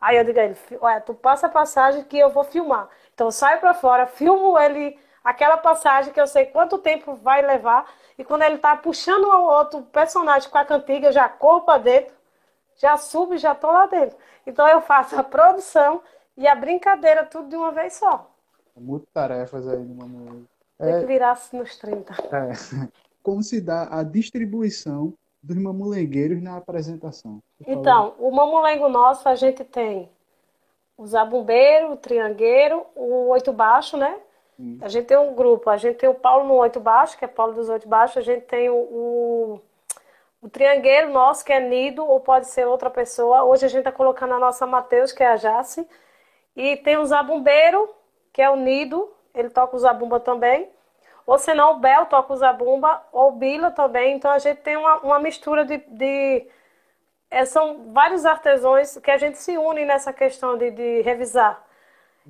[0.00, 2.88] Aí eu digo a ele, olha, tu passa a passagem que eu vou filmar.
[3.14, 7.42] Então eu saio para fora, filmo ele aquela passagem que eu sei quanto tempo vai
[7.42, 11.62] levar, e quando ele tá puxando o outro personagem com a cantiga, eu já corro
[11.62, 12.14] para dentro,
[12.76, 14.16] já subo e já tô lá dentro.
[14.46, 16.00] Então eu faço a produção
[16.36, 18.30] e a brincadeira tudo de uma vez só.
[18.76, 20.48] Muitas tarefas aí momento.
[20.78, 21.00] Tem é...
[21.00, 22.12] que virar nos 30.
[22.12, 22.88] É.
[23.22, 25.12] Como se dá a distribuição
[25.42, 27.40] dos mamulengueiros na apresentação?
[27.66, 30.08] Então, o mamulengo nosso a gente tem
[30.96, 34.18] o zabumbeiro, o triangueiro, o oito baixo, né?
[34.58, 34.78] Hum.
[34.80, 37.28] A gente tem um grupo, a gente tem o Paulo no oito baixo, que é
[37.28, 39.60] Paulo dos oito baixos, a gente tem o, o,
[40.40, 43.44] O triangueiro nosso, que é Nido, ou pode ser outra pessoa.
[43.44, 45.86] Hoje a gente está colocando a nossa Mateus, que é a Jace.
[46.56, 47.88] E tem o Zabumbeiro,
[48.32, 49.08] que é o Nido,
[49.40, 50.70] ele toca o Zabumba também.
[51.26, 54.16] Ou senão o Bel toca o Zabumba, ou o Bila também.
[54.16, 55.78] Então a gente tem uma, uma mistura de.
[55.88, 56.46] de
[57.30, 61.62] é, são vários artesãos que a gente se une nessa questão de, de revisar.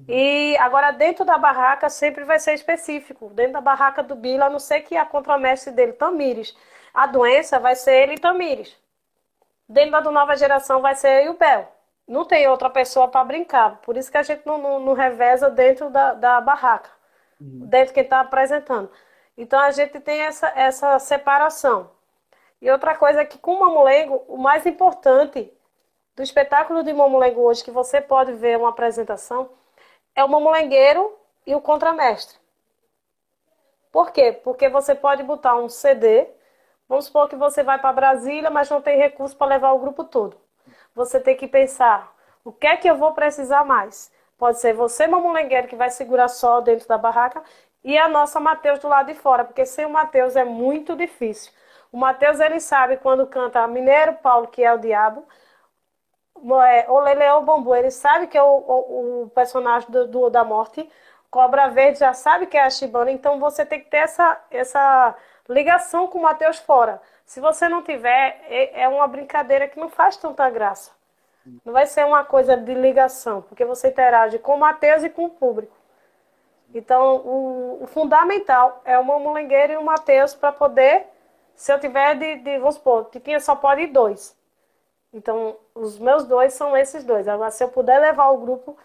[0.06, 3.30] E agora dentro da barraca sempre vai ser específico.
[3.30, 6.56] Dentro da barraca do Bila, a não ser que a contramestre dele, Tamires,
[6.92, 8.76] a doença vai ser ele e Tamires.
[9.68, 11.72] Dentro da do nova geração vai ser eu e o Bel.
[12.06, 13.78] Não tem outra pessoa para brincar.
[13.82, 16.90] Por isso que a gente não, não, não reveza dentro da, da barraca.
[17.40, 17.66] Uhum.
[17.66, 18.90] Dentro que está apresentando.
[19.36, 21.90] Então a gente tem essa, essa separação.
[22.60, 25.52] E outra coisa é que com o mamulengo, o mais importante
[26.16, 29.50] do espetáculo de mamulengo hoje, que você pode ver uma apresentação,
[30.14, 32.36] é o mamulengueiro e o contramestre.
[33.92, 34.32] Por quê?
[34.32, 36.26] Porque você pode botar um CD,
[36.88, 40.02] vamos supor que você vai para Brasília, mas não tem recurso para levar o grupo
[40.02, 40.36] todo.
[40.94, 42.12] Você tem que pensar,
[42.44, 44.12] o que é que eu vou precisar mais?
[44.38, 47.42] Pode ser você, mamulengueiro, que vai segurar só dentro da barraca,
[47.84, 51.52] e a nossa Mateus do lado de fora, porque sem o Mateus é muito difícil.
[51.92, 55.26] O Mateus, ele sabe quando canta Mineiro Paulo, que é o diabo,
[56.64, 60.44] é, o Leleão Bambu, ele sabe que é o, o, o personagem do, do, da
[60.44, 60.88] morte.
[61.30, 65.16] Cobra Verde já sabe que é a Shibana, então você tem que ter essa, essa
[65.48, 67.00] ligação com o Matheus fora.
[67.26, 70.97] Se você não tiver, é, é uma brincadeira que não faz tanta graça.
[71.64, 75.26] Não vai ser uma coisa de ligação, porque você interage com o Matheus e com
[75.26, 75.76] o público.
[76.74, 81.06] Então, o, o fundamental é o Mamulengueiro e o Matheus para poder,
[81.54, 84.36] se eu tiver de, de vamos supor, Tiquinha só pode ir dois.
[85.12, 87.26] Então, os meus dois são esses dois.
[87.26, 88.76] Agora, se eu puder levar o grupo,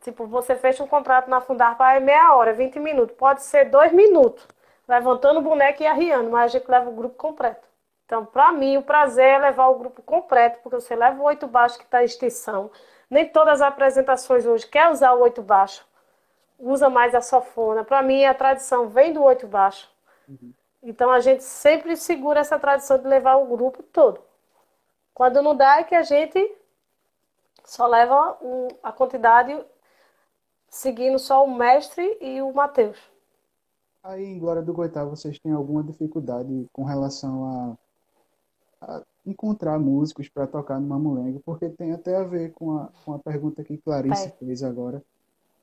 [0.00, 3.16] tipo, você fecha um contrato na Fundar para meia hora, 20 minutos.
[3.16, 4.46] Pode ser dois minutos,
[4.86, 7.71] levantando o boneco e arriando, mas a gente leva o grupo completo.
[8.12, 11.46] Então, para mim, o prazer é levar o grupo completo, porque você leva o oito
[11.46, 12.70] baixo que está em extinção.
[13.08, 15.82] Nem todas as apresentações hoje quer usar o oito baixo.
[16.58, 17.84] Usa mais a sofona.
[17.84, 19.90] Para mim, a tradição vem do oito baixo.
[20.28, 20.52] Uhum.
[20.82, 24.20] Então, a gente sempre segura essa tradição de levar o grupo todo.
[25.14, 26.54] Quando não dá, é que a gente
[27.64, 29.58] só leva um, a quantidade
[30.68, 32.98] seguindo só o mestre e o Mateus.
[34.02, 37.76] Aí em Glória do Goitá vocês têm alguma dificuldade com relação a, a
[39.24, 41.40] encontrar músicos para tocar no Mamulengo?
[41.44, 44.30] Porque tem até a ver com a, com a pergunta que Clarice é.
[44.30, 45.02] fez agora,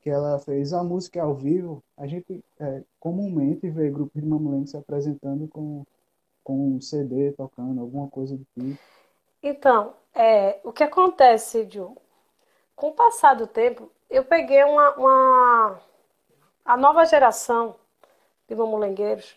[0.02, 1.84] que ela fez a música ao vivo.
[1.98, 5.86] A gente é, comumente vê grupos de Mamulengo se apresentando com,
[6.44, 8.80] com um CD tocando, alguma coisa do tipo.
[9.42, 11.96] Então, é, o que acontece, Ju?
[12.76, 15.80] Com o passar do tempo, eu peguei uma, uma
[16.66, 17.76] a nova geração
[18.48, 19.36] de mamulengueiros,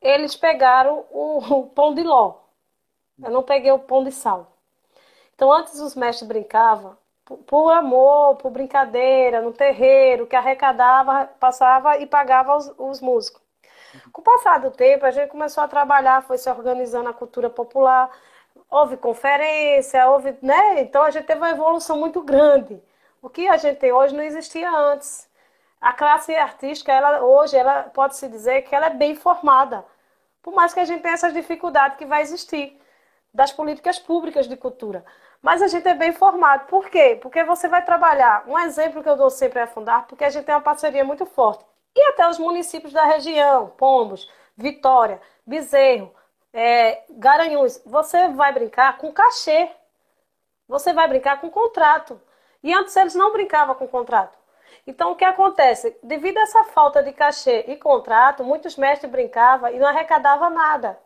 [0.00, 2.41] eles pegaram o, o, pão de ló.
[3.20, 4.52] Eu não peguei o pão de sal.
[5.34, 6.96] Então, antes os mestres brincavam
[7.46, 13.40] por, amor, por brincadeira, no terreiro, que arrecadava, passava e pagava os, os músicos.
[14.12, 17.50] Com o passar do tempo, a gente começou a trabalhar, foi se organizando a cultura
[17.50, 18.10] popular
[18.72, 20.80] houve conferência, houve, né?
[20.80, 22.82] Então a gente teve uma evolução muito grande.
[23.20, 25.28] O que a gente tem hoje não existia antes.
[25.80, 29.84] A classe artística, ela hoje, ela pode se dizer que ela é bem formada.
[30.42, 32.80] Por mais que a gente tenha essas dificuldades que vai existir
[33.32, 35.04] das políticas públicas de cultura.
[35.40, 36.66] Mas a gente é bem formado.
[36.66, 37.18] Por quê?
[37.20, 38.44] Porque você vai trabalhar.
[38.46, 41.26] Um exemplo que eu dou sempre é Fundar, porque a gente tem uma parceria muito
[41.26, 41.64] forte.
[41.94, 46.14] E até os municípios da região, Pombos, Vitória, Bezerro,
[46.52, 49.70] é, Garanhuns, você vai brincar com cachê.
[50.68, 52.20] Você vai brincar com contrato.
[52.62, 54.38] E antes eles não brincavam com contrato.
[54.86, 55.96] Então o que acontece?
[56.02, 60.98] Devido a essa falta de cachê e contrato, muitos mestres brincavam e não arrecadavam nada.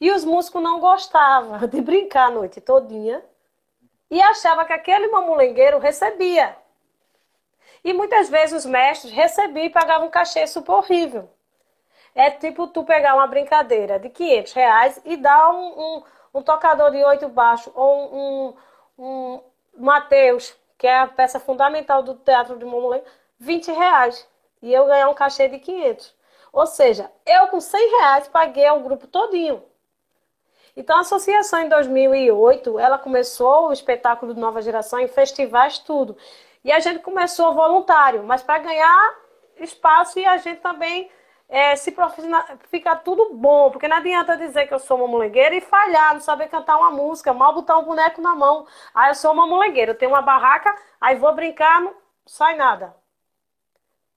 [0.00, 3.24] E os músicos não gostavam de brincar a noite todinha
[4.10, 6.56] e achavam que aquele mamulengueiro recebia.
[7.84, 11.28] E muitas vezes os mestres recebiam e pagavam um cachê super horrível.
[12.14, 16.02] É tipo tu pegar uma brincadeira de 500 reais e dar um, um,
[16.34, 18.54] um tocador de oito baixo ou um,
[18.98, 19.40] um,
[19.76, 23.02] Mateus, que é a peça fundamental do Teatro de Mamulê,
[23.38, 24.28] 20 reais.
[24.60, 26.14] E eu ganhar um cachê de 500.
[26.52, 29.62] Ou seja, eu com 100 reais paguei o grupo todinho.
[30.78, 36.16] Então a associação em 2008, ela começou o espetáculo de Nova Geração em festivais, tudo.
[36.62, 39.16] E a gente começou voluntário, mas para ganhar
[39.58, 41.10] espaço e a gente também
[41.48, 41.92] é, se
[42.70, 46.20] ficar tudo bom, porque não adianta dizer que eu sou uma molegueira e falhar, não
[46.20, 48.64] saber cantar uma música, mal botar um boneco na mão.
[48.94, 51.92] Aí eu sou uma molegueira, eu tenho uma barraca, aí vou brincar, não
[52.24, 52.94] sai nada.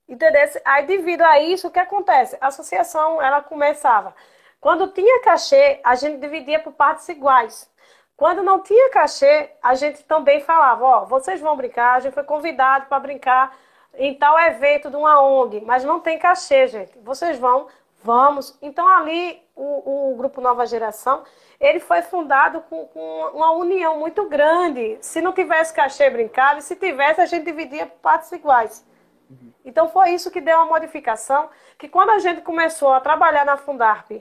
[0.08, 0.42] Entendeu?
[0.64, 2.38] Aí devido a isso, o que acontece?
[2.40, 4.14] A associação, ela começava
[4.62, 7.68] Quando tinha cachê, a gente dividia por partes iguais.
[8.16, 12.24] Quando não tinha cachê, a gente também falava, ó, vocês vão brincar, a gente foi
[12.24, 13.58] convidado para brincar
[13.96, 16.96] em tal evento de uma ONG, mas não tem cachê, gente.
[17.00, 17.68] Vocês vão,
[18.04, 18.56] vamos.
[18.62, 21.24] Então ali o, o grupo Nova Geração,
[21.60, 25.00] ele foi fundado com, com, uma união muito grande.
[25.02, 28.86] Se não tivesse cachê brincado, e se tivesse, a gente dividia por partes iguais.
[29.28, 29.52] Uhum.
[29.66, 33.58] Então foi isso que deu uma modificação, que quando a gente começou a trabalhar na
[33.58, 34.12] Fundarp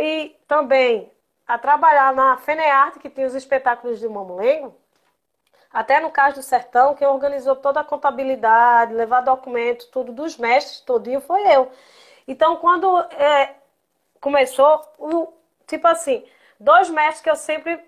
[0.00, 1.12] e também
[1.46, 4.76] a trabalhar na FENEARTE, que tinha os espetáculos de Mamulengo,
[5.70, 10.80] até no caso do Sertão, quem organizou toda a contabilidade, levar documentos, tudo dos mestres,
[10.80, 11.70] todinho, foi eu.
[12.26, 13.54] Então, quando é,
[14.20, 15.32] começou, o,
[15.66, 16.24] tipo assim,
[16.58, 17.86] dois mestres que eu sempre.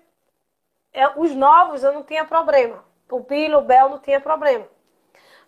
[0.93, 2.83] É, os novos eu não tinha problema.
[3.09, 4.67] O Bilo, o Bel não tinha problema.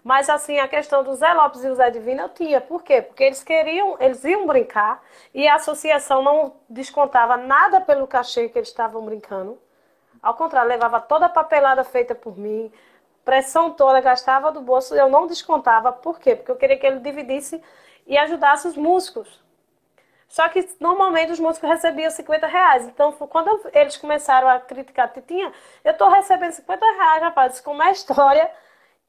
[0.04, 2.60] Mas assim, a questão do Zé Lopes e o Zé Divino eu tinha.
[2.60, 3.02] Por quê?
[3.02, 5.02] Porque eles queriam, eles iam brincar
[5.34, 9.58] e a associação não descontava nada pelo cachê que eles estavam brincando.
[10.22, 12.72] Ao contrário, levava toda a papelada feita por mim,
[13.24, 15.92] pressão toda, gastava do bolso, eu não descontava.
[15.94, 16.36] Por quê?
[16.36, 17.62] Porque eu queria que ele dividisse
[18.06, 19.42] e ajudasse os músicos.
[20.28, 22.88] Só que normalmente os músicos recebiam 50 reais.
[22.88, 27.72] Então, quando eles começaram a criticar a Titinha, eu estou recebendo 50 reais, rapaz, com
[27.72, 28.50] uma história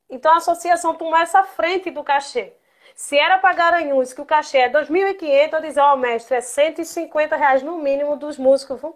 [0.09, 2.53] então a associação toma essa frente do cachê.
[2.95, 6.40] Se era para Garanhuns, que o cachê é 2.500, eu dizer, ó, oh, mestre, é
[6.40, 8.81] 150 reais no mínimo dos músicos.
[8.81, 8.95] Viu?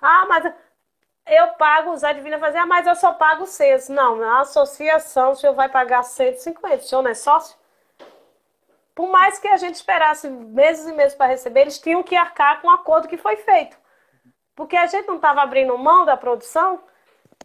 [0.00, 0.52] Ah, mas
[1.26, 3.88] eu pago, o Zé Divina fazer, ah, mas eu só pago seis.
[3.88, 7.56] Não, na associação o senhor vai pagar 150, o senhor não é sócio?
[8.94, 12.60] Por mais que a gente esperasse meses e meses para receber, eles tinham que arcar
[12.60, 13.76] com o acordo que foi feito.
[14.56, 16.82] Porque a gente não estava abrindo mão da produção,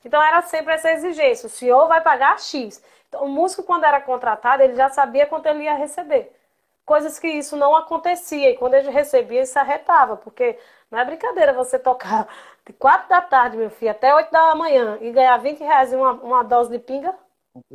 [0.06, 2.84] então era sempre essa exigência: o senhor vai pagar X.
[3.08, 6.36] Então, o músico, quando era contratado, ele já sabia quanto ele ia receber.
[6.86, 8.50] Coisas que isso não acontecia.
[8.50, 10.18] E quando ele recebia, ele se arretava.
[10.18, 10.58] Porque
[10.90, 12.28] não é brincadeira você tocar
[12.66, 15.96] de 4 da tarde, meu filho, até 8 da manhã e ganhar 20 reais em
[15.96, 17.14] uma, uma dose de pinga.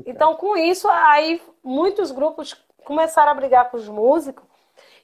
[0.05, 2.55] Então, com isso, aí muitos grupos
[2.85, 4.48] começaram a brigar com os músicos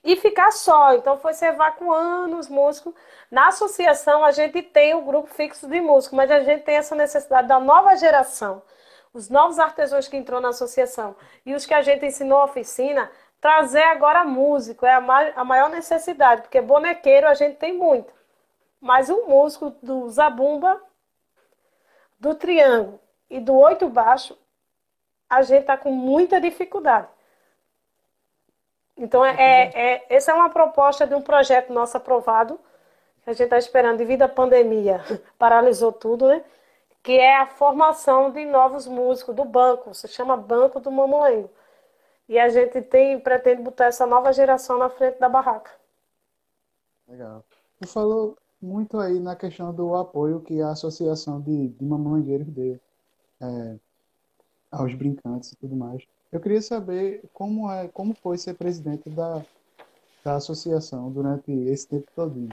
[0.05, 0.95] e ficar só.
[0.95, 2.95] Então foi se evacuando os músicos.
[3.31, 6.95] Na associação a gente tem o grupo fixo de músicos, mas a gente tem essa
[6.95, 8.63] necessidade da nova geração,
[9.13, 13.11] os novos artesãos que entrou na associação e os que a gente ensinou a oficina,
[13.41, 18.13] trazer agora músico é a maior necessidade, porque bonequeiro a gente tem muito.
[18.81, 20.81] Mas o músico do zabumba,
[22.21, 24.39] do triângulo e do oito baixo,
[25.29, 27.09] a gente está com muita dificuldade.
[28.97, 32.59] Então, é, é, é, essa é uma proposta de um projeto nosso aprovado,
[33.23, 35.01] que a gente está esperando devido à pandemia,
[35.39, 36.45] paralisou tudo, né?
[37.03, 41.51] Que é a formação de novos músicos do banco, se chama Banco do Mamulengo.
[42.29, 45.71] E a gente tem, pretende botar essa nova geração na frente da barraca.
[47.07, 47.45] Legal.
[47.79, 52.81] Tu falou muito aí na questão do apoio que a Associação de, de deu
[53.41, 53.77] é,
[54.71, 56.03] aos brincantes e tudo mais.
[56.35, 59.41] Eu queria saber como, é, como foi ser presidente da,
[60.25, 62.49] da associação durante esse tempo todo.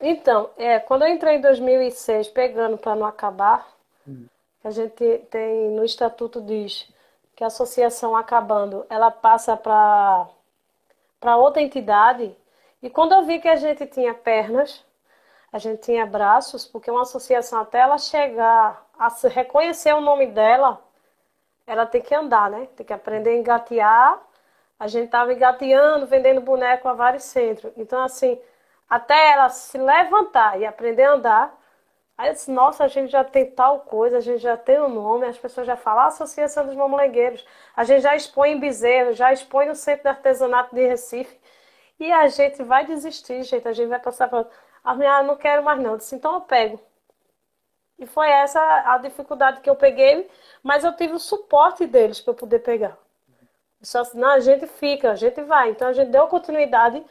[0.00, 3.68] Então, é, quando eu entrei em 2006, pegando para não acabar,
[4.06, 4.26] hum.
[4.62, 6.88] a gente tem no estatuto diz
[7.34, 10.28] que a associação acabando, ela passa para
[11.18, 12.32] para outra entidade.
[12.80, 14.84] E quando eu vi que a gente tinha pernas,
[15.52, 20.80] a gente tinha braços, porque uma associação até ela chegar a reconhecer o nome dela,
[21.68, 22.68] ela tem que andar, né?
[22.76, 24.20] Tem que aprender a engatear.
[24.78, 27.72] A gente estava engateando, vendendo boneco a vários centros.
[27.76, 28.40] Então, assim,
[28.88, 31.58] até ela se levantar e aprender a andar,
[32.16, 34.88] aí eu disse, nossa, a gente já tem tal coisa, a gente já tem um
[34.88, 37.46] nome, as pessoas já falam, Associação dos Mamulengueiros.
[37.76, 41.38] A gente já expõe em Bezerro, já expõe no Centro de Artesanato de Recife.
[42.00, 43.68] E a gente vai desistir, gente.
[43.68, 44.46] A gente vai passar para.
[44.84, 45.92] Ah, não quero mais não.
[45.92, 46.80] Eu disse, então eu pego.
[47.98, 50.30] E foi essa a dificuldade que eu peguei,
[50.62, 52.96] mas eu tive o suporte deles para poder pegar.
[53.82, 55.70] Só assim, não, a gente fica, a gente vai.
[55.70, 57.04] Então a gente deu continuidade.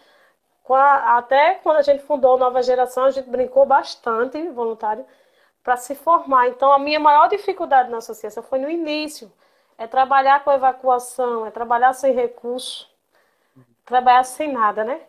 [0.70, 5.06] A, até quando a gente fundou Nova Geração, a gente brincou bastante, voluntário,
[5.64, 6.48] para se formar.
[6.50, 9.32] Então a minha maior dificuldade na associação foi no início.
[9.78, 12.90] É trabalhar com evacuação, é trabalhar sem recurso,
[13.86, 15.02] trabalhar sem nada, né?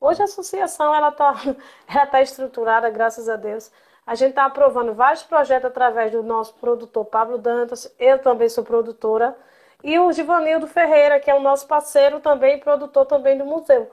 [0.00, 1.34] Hoje a associação ela está
[1.88, 3.70] ela tá estruturada, graças a Deus.
[4.10, 8.64] A gente está aprovando vários projetos através do nosso produtor Pablo Dantas, eu também sou
[8.64, 9.36] produtora,
[9.84, 13.88] e o Givanildo Ferreira, que é o nosso parceiro também, produtor também do museu.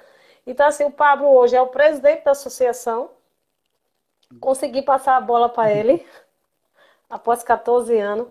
[0.47, 3.11] Então, assim, o Pablo hoje é o presidente da associação.
[4.39, 6.03] Consegui passar a bola para ele,
[7.07, 8.27] após 14 anos.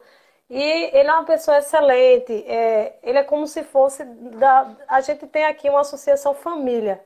[0.51, 2.33] E ele é uma pessoa excelente.
[2.49, 4.05] É, ele é como se fosse.
[4.05, 7.01] Da, a gente tem aqui uma associação família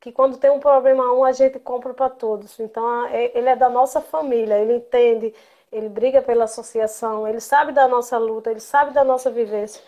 [0.00, 2.58] que quando tem um problema um, a gente compra para todos.
[2.58, 5.34] Então, é, ele é da nossa família, ele entende,
[5.70, 9.82] ele briga pela associação, ele sabe da nossa luta, ele sabe da nossa vivência.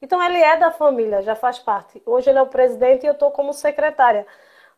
[0.00, 2.02] Então, ele é da família, já faz parte.
[2.06, 4.26] Hoje ele é o presidente e eu estou como secretária.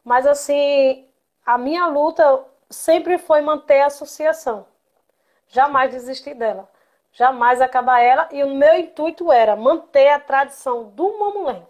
[0.05, 1.07] Mas, assim,
[1.47, 4.66] a minha luta sempre foi manter a associação.
[5.49, 6.68] Jamais desistir dela.
[7.12, 8.28] Jamais acabar ela.
[8.32, 11.66] E o meu intuito era manter a tradição do Mamulém.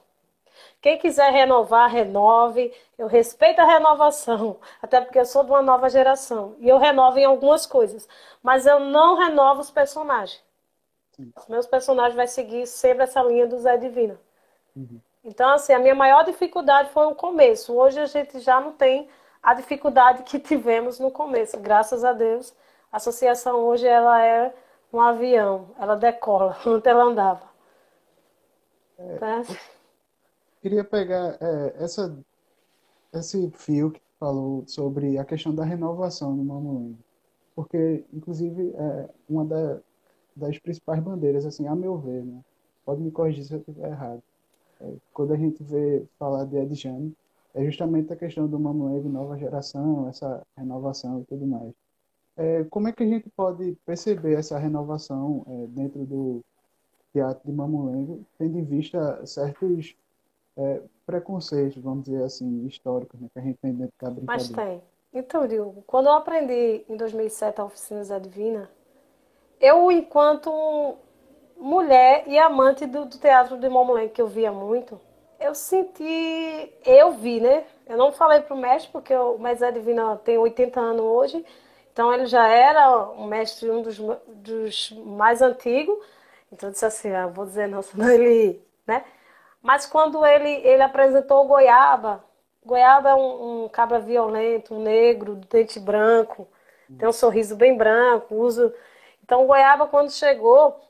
[0.81, 2.73] Quem quiser renovar, renove.
[2.97, 6.57] Eu respeito a renovação, até porque eu sou de uma nova geração.
[6.59, 8.09] E eu renovo em algumas coisas.
[8.43, 10.43] Mas eu não renovo os personagens.
[11.13, 11.33] Sim.
[11.37, 14.19] Os meus personagens vão seguir sempre essa linha do Zé Divina.
[14.75, 15.01] Uhum.
[15.23, 17.75] Então, assim, a minha maior dificuldade foi o começo.
[17.75, 19.09] Hoje a gente já não tem
[19.43, 21.59] a dificuldade que tivemos no começo.
[21.59, 22.55] Graças a Deus,
[22.91, 24.53] a associação hoje ela é
[24.93, 27.51] um avião, ela decola, onde ela andava.
[28.99, 29.43] É, tá?
[30.61, 32.19] Queria pegar é, essa,
[33.15, 36.99] esse fio que falou sobre a questão da renovação do Mamulengo,
[37.55, 39.81] porque, inclusive, é uma da,
[40.37, 42.45] das principais bandeiras, assim, a meu ver, né?
[42.85, 44.23] Pode me corrigir se eu estiver errado.
[44.81, 47.17] É, quando a gente vê falar de Edjane,
[47.55, 51.73] é justamente a questão do Mamulengo nova geração, essa renovação e tudo mais.
[52.37, 56.45] É, como é que a gente pode perceber essa renovação é, dentro do
[57.13, 59.97] teatro de Mamulengo, tendo em vista certos
[60.61, 64.27] é, preconceitos, vamos dizer assim, históricos, né, que a gente tem dentro da brincadeira?
[64.27, 64.83] Mas tem.
[65.13, 68.71] Então, Diogo, quando eu aprendi em 2007 a Oficina Zé Divina,
[69.61, 70.97] eu, enquanto
[71.57, 75.01] mulher e amante do, do teatro de Mamulengo, que eu via muito,
[75.41, 77.65] eu senti, eu vi, né?
[77.89, 81.45] Eu não falei pro mestre, porque o mestre Divina tem 80 anos hoje,
[81.93, 83.99] então ele já era um mestre, um dos,
[84.29, 85.97] dos mais antigos.
[86.53, 89.05] Então eu disse assim, ah, vou dizer não, senão ele, né?
[89.63, 92.25] Mas quando ele, ele apresentou o Goiaba,
[92.65, 96.49] Goiaba é um, um cabra violento, um negro, dente branco,
[96.99, 98.73] tem um sorriso bem branco, uso.
[99.23, 100.81] Então Goiaba quando chegou,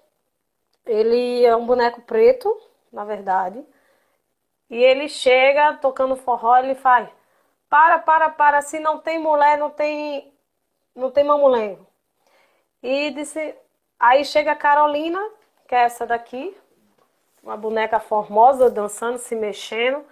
[0.87, 2.55] ele é um boneco preto,
[2.93, 3.65] na verdade.
[4.71, 7.09] E ele chega tocando forró, ele faz:
[7.69, 10.33] "Para, para, para, se não tem mulher, não tem
[10.95, 11.87] não tem mamulengo".
[12.83, 13.55] E disse,
[13.99, 15.21] aí chega a Carolina,
[15.69, 16.57] que é essa daqui,
[17.43, 20.05] uma boneca formosa dançando, se mexendo,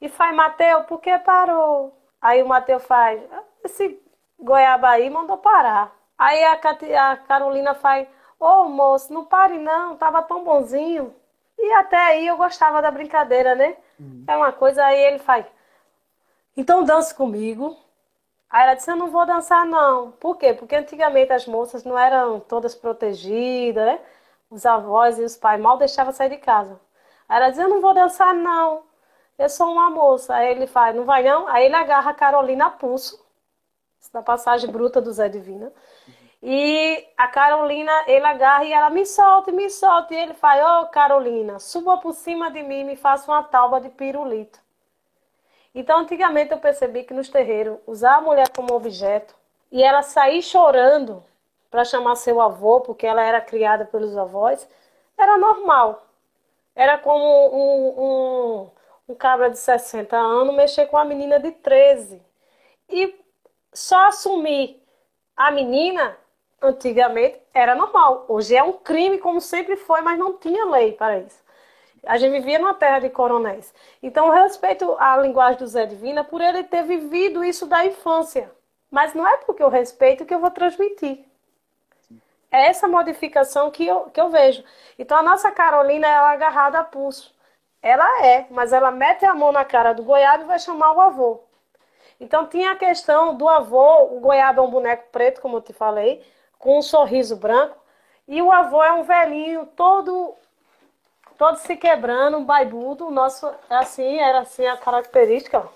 [0.00, 1.96] e faz: "Mateu, por que parou?".
[2.20, 3.20] Aí o Mateu faz:
[3.64, 4.00] "Esse
[4.38, 5.94] goiaba aí mandou parar".
[6.18, 6.52] Aí a,
[7.12, 8.06] a Carolina faz:
[8.38, 11.14] Ô oh, moço, não pare não, tava tão bonzinho.
[11.58, 13.76] E até aí eu gostava da brincadeira, né?
[13.98, 14.24] Uhum.
[14.26, 15.46] É uma coisa, aí ele faz.
[16.56, 17.76] Então dance comigo.
[18.48, 20.12] Aí ela disse: Eu não vou dançar, não.
[20.12, 20.54] Por quê?
[20.54, 24.00] Porque antigamente as moças não eram todas protegidas, né?
[24.50, 26.80] Os avós e os pais mal deixavam sair de casa.
[27.28, 28.82] Aí ela disse: Eu não vou dançar, não.
[29.38, 30.34] Eu sou uma moça.
[30.34, 31.46] Aí ele faz: Não vai, não?
[31.46, 33.24] Aí ele agarra a Carolina a pulso.
[34.12, 35.72] Da passagem bruta do Zé Divina.
[36.42, 40.14] E a Carolina, ele agarra e ela me solta, me solta.
[40.14, 43.42] E ele faz, ô oh, Carolina, suba por cima de mim e me faça uma
[43.42, 44.58] talba de pirulito.
[45.74, 49.34] Então, antigamente eu percebi que nos terreiros, usar a mulher como objeto
[49.70, 51.22] e ela sair chorando
[51.70, 54.68] para chamar seu avô, porque ela era criada pelos avós,
[55.16, 56.06] era normal.
[56.74, 58.70] Era como um, um,
[59.08, 62.22] um cabra de 60 anos mexer com a menina de 13.
[62.88, 63.14] E
[63.72, 64.82] só assumir
[65.36, 66.16] a menina
[66.60, 68.24] antigamente era normal.
[68.28, 71.42] Hoje é um crime, como sempre foi, mas não tinha lei para isso.
[72.06, 73.74] A gente vivia numa terra de coronéis.
[74.02, 78.50] Então, respeito a linguagem do Zé Divina por ele ter vivido isso da infância.
[78.90, 81.29] Mas não é porque eu respeito que eu vou transmitir.
[82.50, 84.64] É essa modificação que eu, que eu vejo.
[84.98, 87.34] Então, a nossa Carolina é agarrada a pulso.
[87.82, 91.00] Ela é, mas ela mete a mão na cara do goiaba e vai chamar o
[91.00, 91.40] avô.
[92.20, 94.16] Então, tinha a questão do avô.
[94.16, 96.24] O goiaba é um boneco preto, como eu te falei
[96.60, 97.76] com um sorriso branco.
[98.28, 100.36] E o avô é um velhinho todo
[101.36, 103.06] todo se quebrando, um baibudo.
[103.08, 105.66] O nosso assim, era assim a característica,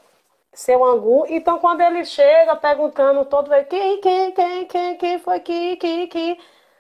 [0.53, 1.27] seu angu.
[1.29, 6.07] Então quando ele chega perguntando todo ele, quem, quem, quem, quem, quem foi que, que,
[6.09, 6.39] que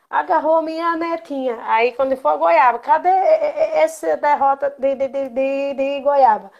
[0.08, 1.58] agarrou minha netinha.
[1.64, 6.50] Aí quando foi goiaba, cadê essa derrota de, de, de, de, de goiaba?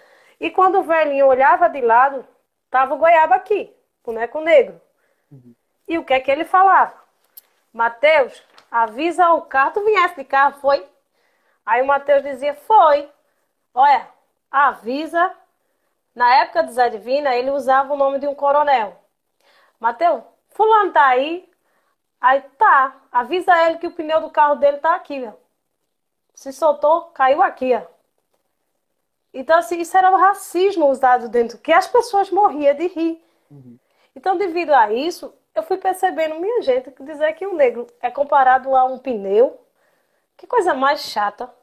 [0.40, 2.26] E quando o velhinho olhava de lado,
[2.70, 3.74] tava o goiaba aqui,
[4.04, 4.80] boneco negro.
[5.30, 5.54] Uhum.
[5.86, 6.94] E o que é que ele falava?
[7.72, 9.72] Mateus, avisa o carro.
[9.72, 10.86] Tu viesse de carro, foi?
[11.66, 13.10] Aí o Mateus dizia, foi.
[13.72, 14.08] Olha,
[14.50, 15.34] avisa.
[16.14, 18.96] Na época do Zé Divina, ele usava o nome de um coronel.
[19.80, 21.50] Mateus, fulano tá aí.
[22.24, 25.34] Aí tá, avisa ele que o pneu do carro dele tá aqui, ó.
[26.34, 27.82] Se soltou, caiu aqui, ó.
[29.34, 33.22] Então, assim, isso era o racismo usado dentro, que as pessoas morriam de rir.
[33.50, 33.78] Uhum.
[34.16, 38.10] Então, devido a isso, eu fui percebendo, minha gente, que dizer que um negro é
[38.10, 39.60] comparado a um pneu,
[40.34, 41.54] que coisa mais chata.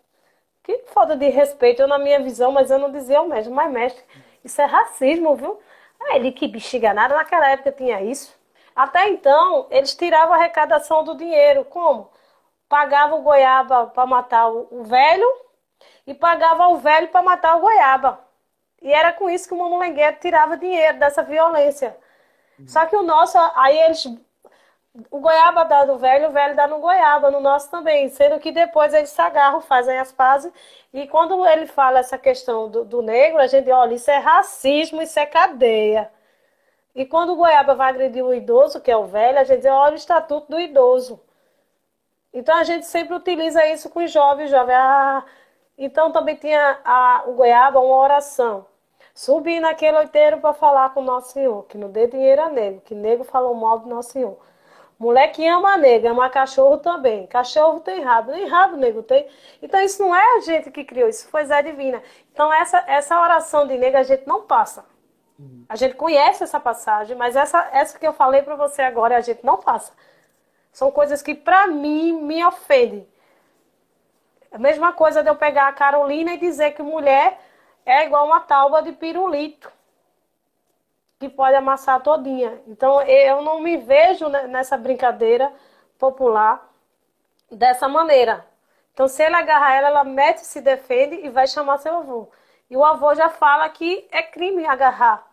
[0.62, 3.72] Que falta de respeito, eu na minha visão, mas eu não dizia ao mestre, mas
[3.72, 4.04] mestre,
[4.44, 5.60] isso é racismo, viu?
[6.00, 8.40] Ah, ele que bexiga nada, naquela época tinha isso.
[8.76, 11.66] Até então, eles tiravam a arrecadação do dinheiro.
[11.66, 12.10] Como?
[12.70, 15.28] Pagavam o goiaba para matar o velho
[16.08, 18.20] e pagava o velho para matar o goiaba.
[18.82, 21.96] E era com isso que o mamulengueiro tirava dinheiro dessa violência.
[22.66, 24.06] Só que o nosso, aí eles.
[25.10, 28.10] O goiaba dá no velho, o velho dá no goiaba, no nosso também.
[28.10, 30.52] Sendo que depois eles se agarram, fazem as pazes.
[30.94, 35.02] E quando ele fala essa questão do, do negro, a gente olha, isso é racismo,
[35.02, 36.12] isso é cadeia.
[36.96, 39.72] E quando o goiaba vai agredir o idoso, que é o velho, a gente diz,
[39.72, 41.20] olha o estatuto do idoso.
[42.34, 44.76] Então a gente sempre utiliza isso com os jovens, jovens.
[44.76, 45.26] Ah,
[45.78, 48.66] então também tinha a, o goiaba uma oração.
[49.14, 52.82] Subi naquele oiteiro para falar com o Nosso Senhor, que não dê dinheiro a nego,
[52.82, 54.38] que nego falou mal do Nosso Senhor.
[54.98, 57.26] Mulher que ama nego, ama cachorro também.
[57.28, 59.28] Cachorro tem rabo, nem rabo nego tem.
[59.62, 62.02] Então isso não é a gente que criou, isso foi Zé Divina.
[62.32, 64.86] Então essa, essa oração de nego a gente não passa.
[65.72, 69.22] A gente conhece essa passagem, mas essa, essa que eu falei para você agora a
[69.22, 69.94] gente não passa.
[70.70, 73.08] São coisas que para mim me ofendem.
[74.52, 77.40] A mesma coisa de eu pegar a Carolina e dizer que mulher
[77.86, 79.72] é igual uma tábua de pirulito
[81.18, 82.62] que pode amassar todinha.
[82.68, 85.54] Então eu não me vejo nessa brincadeira
[85.98, 86.70] popular
[87.50, 88.46] dessa maneira.
[88.94, 92.30] Então se ele agarrar ela, ela mete, se defende e vai chamar seu avô.
[92.70, 95.31] E o avô já fala que é crime agarrar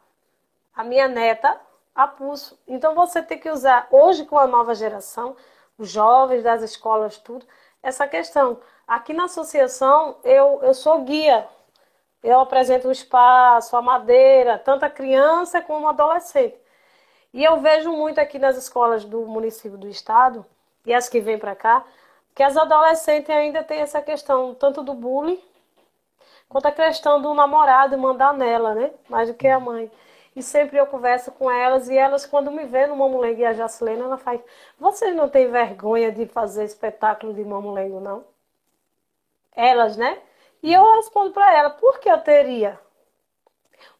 [0.78, 1.60] a minha neta
[1.94, 2.58] a pulso.
[2.66, 5.36] Então você tem que usar hoje com a nova geração,
[5.76, 7.44] os jovens das escolas, tudo,
[7.82, 8.58] essa questão.
[8.86, 11.46] Aqui na associação eu, eu sou guia
[12.22, 16.56] eu apresento o espaço, a madeira, tanto a criança como adolescente.
[17.32, 20.44] E eu vejo muito aqui nas escolas do município do estado,
[20.84, 21.84] e as que vêm para cá,
[22.34, 25.40] que as adolescentes ainda têm essa questão, tanto do bullying,
[26.48, 28.90] quanto a questão do namorado mandar nela, né?
[29.08, 29.90] Mais do que a mãe.
[30.38, 33.52] E sempre eu converso com elas, e elas, quando me vêem no Mamulengo e a
[33.52, 34.40] Jacilena, ela faz:
[34.78, 38.24] Vocês não têm vergonha de fazer espetáculo de Mamulengo, não?
[39.50, 40.16] Elas, né?
[40.62, 42.78] E eu respondo para ela, por que eu teria?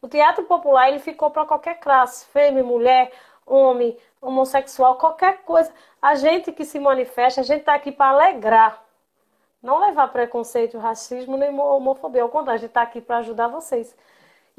[0.01, 3.11] O teatro popular ele ficou para qualquer classe, fêmea, mulher,
[3.45, 5.73] homem, homossexual, qualquer coisa.
[6.01, 8.81] A gente que se manifesta, a gente está aqui para alegrar.
[9.61, 12.23] Não levar preconceito, racismo nem homofobia.
[12.23, 13.93] Ao contrário, a gente está aqui para ajudar vocês.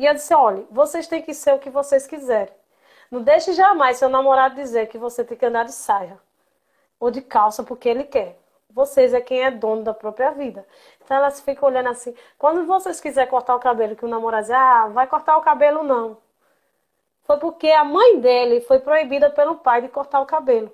[0.01, 2.55] E eu disse: olha, vocês têm que ser o que vocês quiserem.
[3.11, 6.19] Não deixe jamais seu namorado dizer que você tem que andar de saia
[6.99, 8.39] ou de calça porque ele quer.
[8.71, 10.67] Vocês é quem é dono da própria vida.
[11.05, 12.15] Então elas ficam olhando assim.
[12.39, 15.83] Quando vocês quiserem cortar o cabelo, que o namorado diz, ah, vai cortar o cabelo
[15.83, 16.17] não.
[17.25, 20.73] Foi porque a mãe dele foi proibida pelo pai de cortar o cabelo.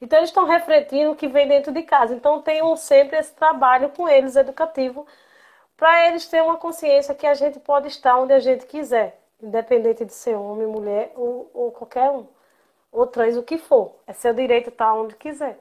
[0.00, 2.14] Então eles estão refletindo o que vem dentro de casa.
[2.14, 5.06] Então tenham sempre esse trabalho com eles educativo
[5.76, 10.04] para eles terem uma consciência que a gente pode estar onde a gente quiser, independente
[10.04, 12.26] de ser homem, mulher ou, ou qualquer um,
[12.90, 13.94] ou trans, o que for.
[14.06, 15.58] É seu direito estar onde quiser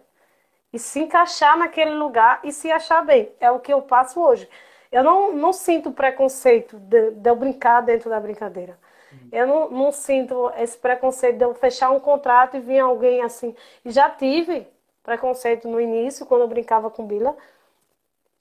[0.75, 3.31] e se encaixar naquele lugar e se achar bem.
[3.39, 4.49] É o que eu passo hoje.
[4.91, 8.77] Eu não, não sinto preconceito de, de eu brincar dentro da brincadeira.
[9.31, 13.55] Eu não, não, sinto esse preconceito de eu fechar um contrato e vir alguém assim.
[13.85, 14.67] E já tive
[15.01, 17.37] preconceito no início, quando eu brincava com Bila,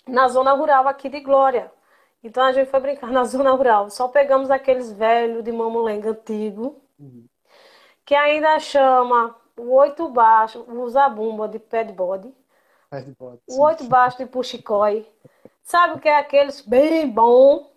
[0.07, 1.71] na zona rural aqui de Glória.
[2.23, 3.91] Então a gente foi brincar na zona rural.
[3.91, 7.27] Só pegamos aqueles velhos de mamulenga antigo, uhum.
[8.05, 12.33] que ainda chama o oito baixo, o zabumba de pé de bode,
[13.49, 15.07] o oito baixo de puxicói.
[15.63, 17.71] Sabe o que é aqueles bem bom,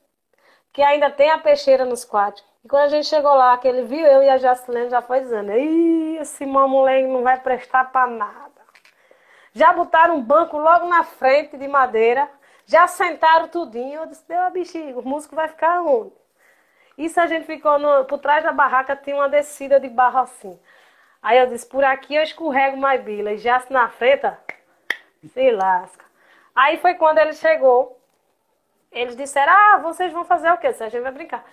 [0.74, 2.44] que ainda tem a peixeira nos quatro.
[2.64, 5.22] E quando a gente chegou lá, que ele viu eu e a Jacilene, já foi
[5.22, 8.47] dizendo, Ih, esse mamulengo não vai prestar para nada.
[9.58, 12.30] Já botaram um banco logo na frente de madeira,
[12.64, 14.02] já sentaram tudinho.
[14.02, 16.14] Eu disse, deu a bexiga, o músico vai ficar onde?
[16.96, 20.60] Isso a gente ficou no, por trás da barraca, tinha uma descida de barro assim.
[21.24, 23.32] Aí eu disse, por aqui eu escorrego mais bila.
[23.32, 24.40] E já na freta,
[25.28, 26.06] se lasca.
[26.54, 28.00] Aí foi quando ele chegou.
[28.92, 30.68] Eles disseram, ah, vocês vão fazer o quê?
[30.68, 31.44] A gente vai brincar.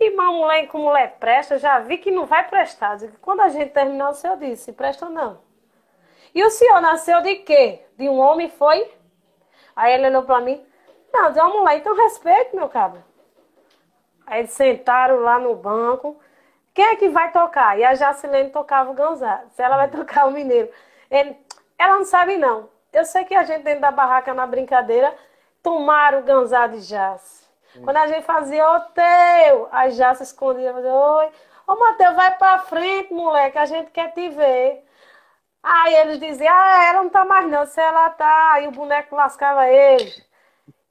[0.00, 2.98] E mulher com presta, já vi que não vai prestar.
[3.20, 5.51] Quando a gente terminou, o senhor disse, presta ou não.
[6.34, 7.84] E o senhor nasceu de quê?
[7.96, 8.90] De um homem, foi?
[9.76, 10.64] Aí ele olhou para mim,
[11.12, 13.04] não, de uma mulher, então respeito, meu cabra.
[14.26, 16.18] Aí eles sentaram lá no banco.
[16.72, 17.78] Quem é que vai tocar?
[17.78, 19.46] E a Jacilene tocava o Gonzaga.
[19.50, 20.70] Se ela vai tocar o Mineiro.
[21.10, 21.36] Ele,
[21.78, 22.70] ela não sabe, não.
[22.92, 25.14] Eu sei que a gente dentro da barraca, na brincadeira,
[25.62, 27.42] tomaram o Gonzaga de Jace.
[27.84, 31.28] Quando a gente fazia, ô teu, aí já se escondia, fazia, oi.
[31.66, 34.84] Ô Mateus, vai pra frente, moleque, a gente quer te ver.
[35.62, 39.14] Aí eles diziam, ah, ela não tá mais não, se ela tá, aí o boneco
[39.14, 40.22] lascava eles.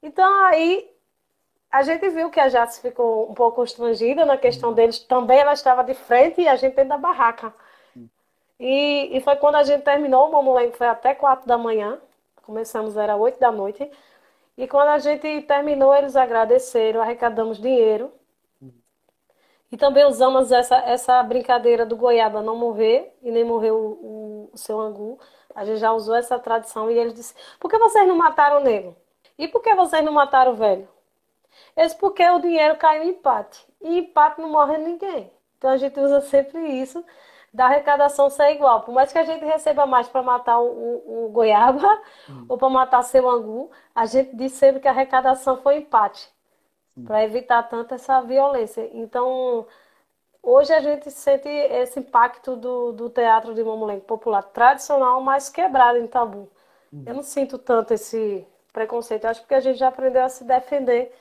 [0.02, 0.90] Então aí
[1.70, 4.98] a gente viu que a Jace ficou um pouco constrangida na questão deles.
[5.00, 7.54] Também ela estava de frente e a gente dentro da barraca.
[8.60, 11.98] E, e foi quando a gente terminou, o mamulengo foi até quatro da manhã.
[12.42, 13.90] Começamos, era oito da noite.
[14.56, 18.12] E quando a gente terminou, eles agradeceram, arrecadamos dinheiro.
[19.72, 24.56] E também usamos essa, essa brincadeira do goiaba não morrer e nem morrer o, o,
[24.56, 25.18] seu angu.
[25.54, 28.64] A gente já usou essa tradição e eles disseram: por que vocês não mataram o
[28.64, 28.94] negro?
[29.38, 30.86] E por que vocês não mataram o velho?
[31.74, 33.66] Eles, porque o dinheiro caiu em empate.
[33.80, 35.32] E empate não morre ninguém.
[35.56, 37.02] Então a gente usa sempre isso
[37.52, 38.82] da arrecadação ser igual.
[38.82, 41.88] Por mais que a gente receba mais para matar o, o, o goiaba
[42.28, 42.44] hum.
[42.46, 46.30] ou para matar seu angu, a gente diz sempre que a arrecadação foi empate.
[47.06, 48.88] Para evitar tanta essa violência.
[48.92, 49.66] Então,
[50.42, 55.98] hoje a gente sente esse impacto do, do teatro de mamulengo popular tradicional, mas quebrado
[55.98, 56.50] em tabu.
[56.92, 57.04] Hum.
[57.06, 59.24] Eu não sinto tanto esse preconceito.
[59.24, 61.14] Eu acho que a gente já aprendeu a se defender.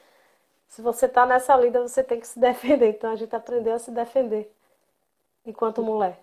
[0.68, 2.90] Se você está nessa lida, você tem que se defender.
[2.90, 4.52] Então a gente aprendeu a se defender
[5.46, 6.20] enquanto mulher.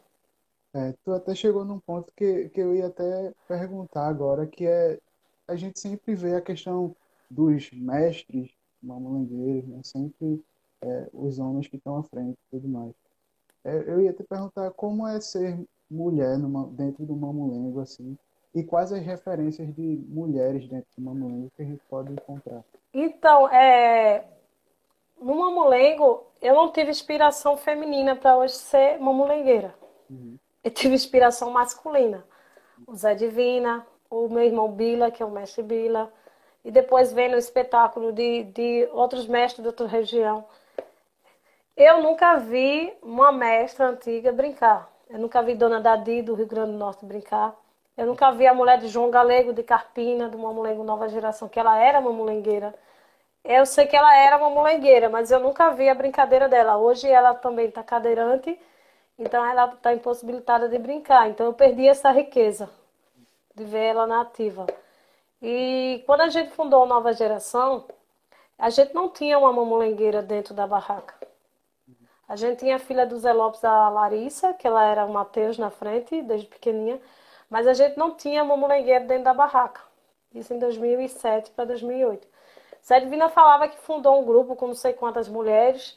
[0.75, 4.99] É, tu até chegou num ponto que, que eu ia até perguntar agora, que é
[5.47, 6.95] a gente sempre vê a questão
[7.31, 8.51] dos mestres
[8.83, 9.81] mamulengueiros, né?
[9.83, 10.43] sempre
[10.83, 12.93] é, os homens que estão à frente e tudo mais.
[13.65, 15.59] É, eu ia te perguntar como é ser
[15.91, 18.17] mulher numa, dentro do mamulengo, assim,
[18.55, 22.65] e quais as referências de mulheres dentro do mamulengo que a gente pode encontrar.
[22.93, 24.25] Então, é,
[25.21, 29.75] no mamulengo, eu não tive inspiração feminina para hoje ser mamulengueira.
[30.09, 30.37] Uhum.
[30.63, 32.25] Eu tive inspiração masculina.
[32.87, 36.13] O Zé Divina, o meu irmão Bila, que é o mestre Bila,
[36.69, 40.45] e depois vendo o espetáculo de, de outros mestres de outra região.
[41.75, 44.87] Eu nunca vi uma mestra antiga brincar.
[45.09, 47.57] Eu nunca vi Dona Dadi do Rio Grande do Norte brincar.
[47.97, 51.59] Eu nunca vi a mulher de João Galego de Carpina, do Mamulengo Nova Geração, que
[51.59, 52.75] ela era uma mulengueira.
[53.43, 56.77] Eu sei que ela era uma mulengueira, mas eu nunca vi a brincadeira dela.
[56.77, 58.61] Hoje ela também está cadeirante,
[59.19, 61.31] então ela está impossibilitada de brincar.
[61.31, 62.69] Então eu perdi essa riqueza
[63.55, 64.67] de ver ela na ativa.
[65.41, 67.87] E quando a gente fundou a Nova Geração,
[68.59, 71.15] a gente não tinha uma mamulengueira dentro da barraca.
[72.29, 75.57] A gente tinha a filha do Zé Lopes, a Larissa, que ela era o Matheus
[75.57, 77.01] na frente, desde pequenininha,
[77.49, 79.81] mas a gente não tinha mamulengueira dentro da barraca.
[80.35, 82.29] Isso em 2007 para 2008.
[82.85, 85.97] Zé Divina falava que fundou um grupo com não sei quantas mulheres,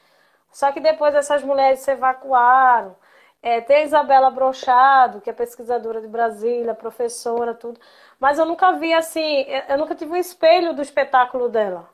[0.52, 2.96] só que depois essas mulheres se evacuaram.
[3.42, 7.80] É, tem a Isabela Brochado, que é pesquisadora de Brasília, professora, tudo.
[8.20, 11.90] Mas eu nunca vi assim, eu nunca tive um espelho do espetáculo dela.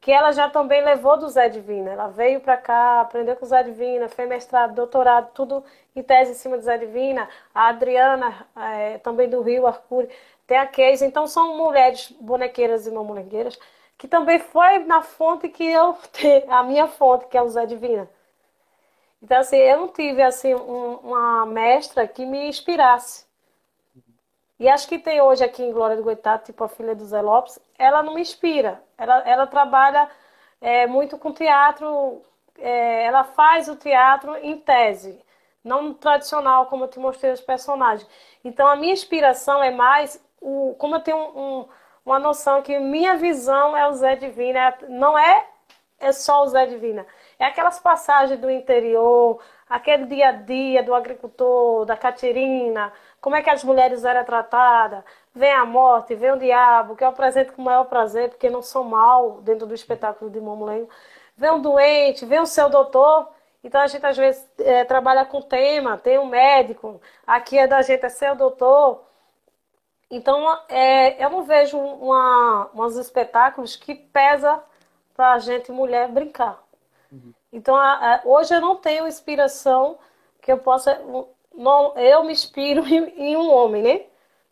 [0.00, 1.90] Que ela já também levou do Zé Divina.
[1.90, 6.32] Ela veio para cá, aprendeu com o Zé Divina, fez mestrado, doutorado, tudo em tese
[6.32, 7.28] em cima do Zé Divina.
[7.54, 10.08] A Adriana, é, também do Rio, Arcuri,
[10.46, 11.02] tem a Keis.
[11.02, 13.58] Então são mulheres bonequeiras e mamulengueiras
[13.98, 17.66] que também foi na fonte que eu tenho, a minha fonte, que é o Zé
[17.66, 18.08] Divina.
[19.22, 23.26] Então, assim, eu não tive, assim, um, uma mestra que me inspirasse.
[24.58, 27.20] E acho que tem hoje aqui em Glória do Goitá, tipo a filha do Zé
[27.20, 28.82] Lopes, ela não me inspira.
[28.96, 30.08] Ela, ela trabalha
[30.60, 32.22] é, muito com teatro,
[32.58, 35.20] é, ela faz o teatro em tese,
[35.62, 38.08] não tradicional, como eu te mostrei os personagens.
[38.44, 41.68] Então, a minha inspiração é mais, o, como eu tenho um, um
[42.08, 45.46] uma noção que minha visão é o Zé Divina, é, não é,
[46.00, 47.06] é só o Zé Divina.
[47.38, 53.42] É aquelas passagens do interior, aquele dia a dia do agricultor, da Catirina, como é
[53.42, 55.04] que as mulheres eram tratadas.
[55.34, 58.62] Vem a morte, vem o diabo, que eu apresento com o maior prazer, porque não
[58.62, 60.88] sou mal dentro do espetáculo de Mamulengo.
[61.36, 63.28] Vem um doente, vem o seu doutor.
[63.62, 67.82] Então a gente às vezes é, trabalha com tema, tem um médico, aqui é da
[67.82, 69.04] gente é seu doutor.
[70.10, 74.62] Então, é, eu não vejo uma, uns espetáculos que pesa
[75.14, 76.62] para a gente, mulher, brincar.
[77.10, 77.32] Uhum.
[77.52, 79.98] Então, a, a, hoje eu não tenho inspiração
[80.40, 81.00] que eu possa...
[81.54, 84.06] Não, eu me inspiro em, em um homem, né?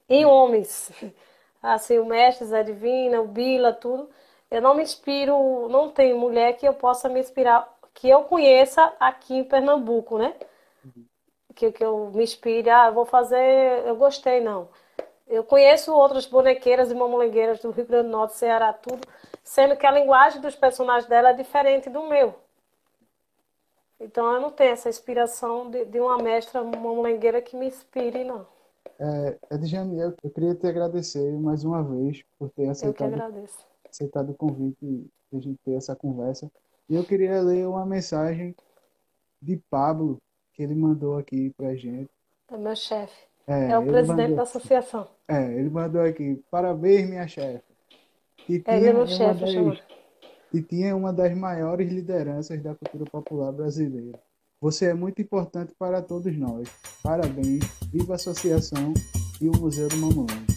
[0.09, 0.31] Em uhum.
[0.31, 0.91] homens.
[1.63, 4.09] Assim, o Mestre, Zé Divina, o Bila, tudo.
[4.51, 8.93] Eu não me inspiro, não tenho mulher que eu possa me inspirar, que eu conheça
[9.01, 10.35] aqui em Pernambuco, né?
[10.85, 11.05] Uhum.
[11.55, 14.69] Que, que eu me inspire, ah, vou fazer, eu gostei, não.
[15.27, 19.01] Eu conheço outras bonequeiras e mamulengueiras do Rio Grande do Norte, Ceará, tudo,
[19.43, 22.35] sendo que a linguagem dos personagens dela é diferente do meu.
[23.99, 28.47] Então eu não tenho essa inspiração de, de uma mestra mamulengueira que me inspire, não.
[28.99, 33.15] É, Edjane, eu, eu queria te agradecer mais uma vez por ter aceitado
[33.91, 36.51] aceitado o convite de a gente ter essa conversa.
[36.89, 38.55] E eu queria ler uma mensagem
[39.41, 40.19] de Pablo
[40.53, 42.11] que ele mandou aqui pra gente.
[42.51, 43.27] É meu chefe.
[43.47, 45.09] É, é o presidente mandou, da associação.
[45.29, 47.65] É, ele mandou aqui, parabéns, minha chefe.
[48.67, 49.83] É, é meu chefe, das,
[50.53, 54.19] E tinha uma das maiores lideranças da cultura popular brasileira.
[54.61, 56.69] Você é muito importante para todos nós.
[57.03, 58.95] Parabéns, viva a associação
[59.41, 60.56] e o Museu do Mamãe.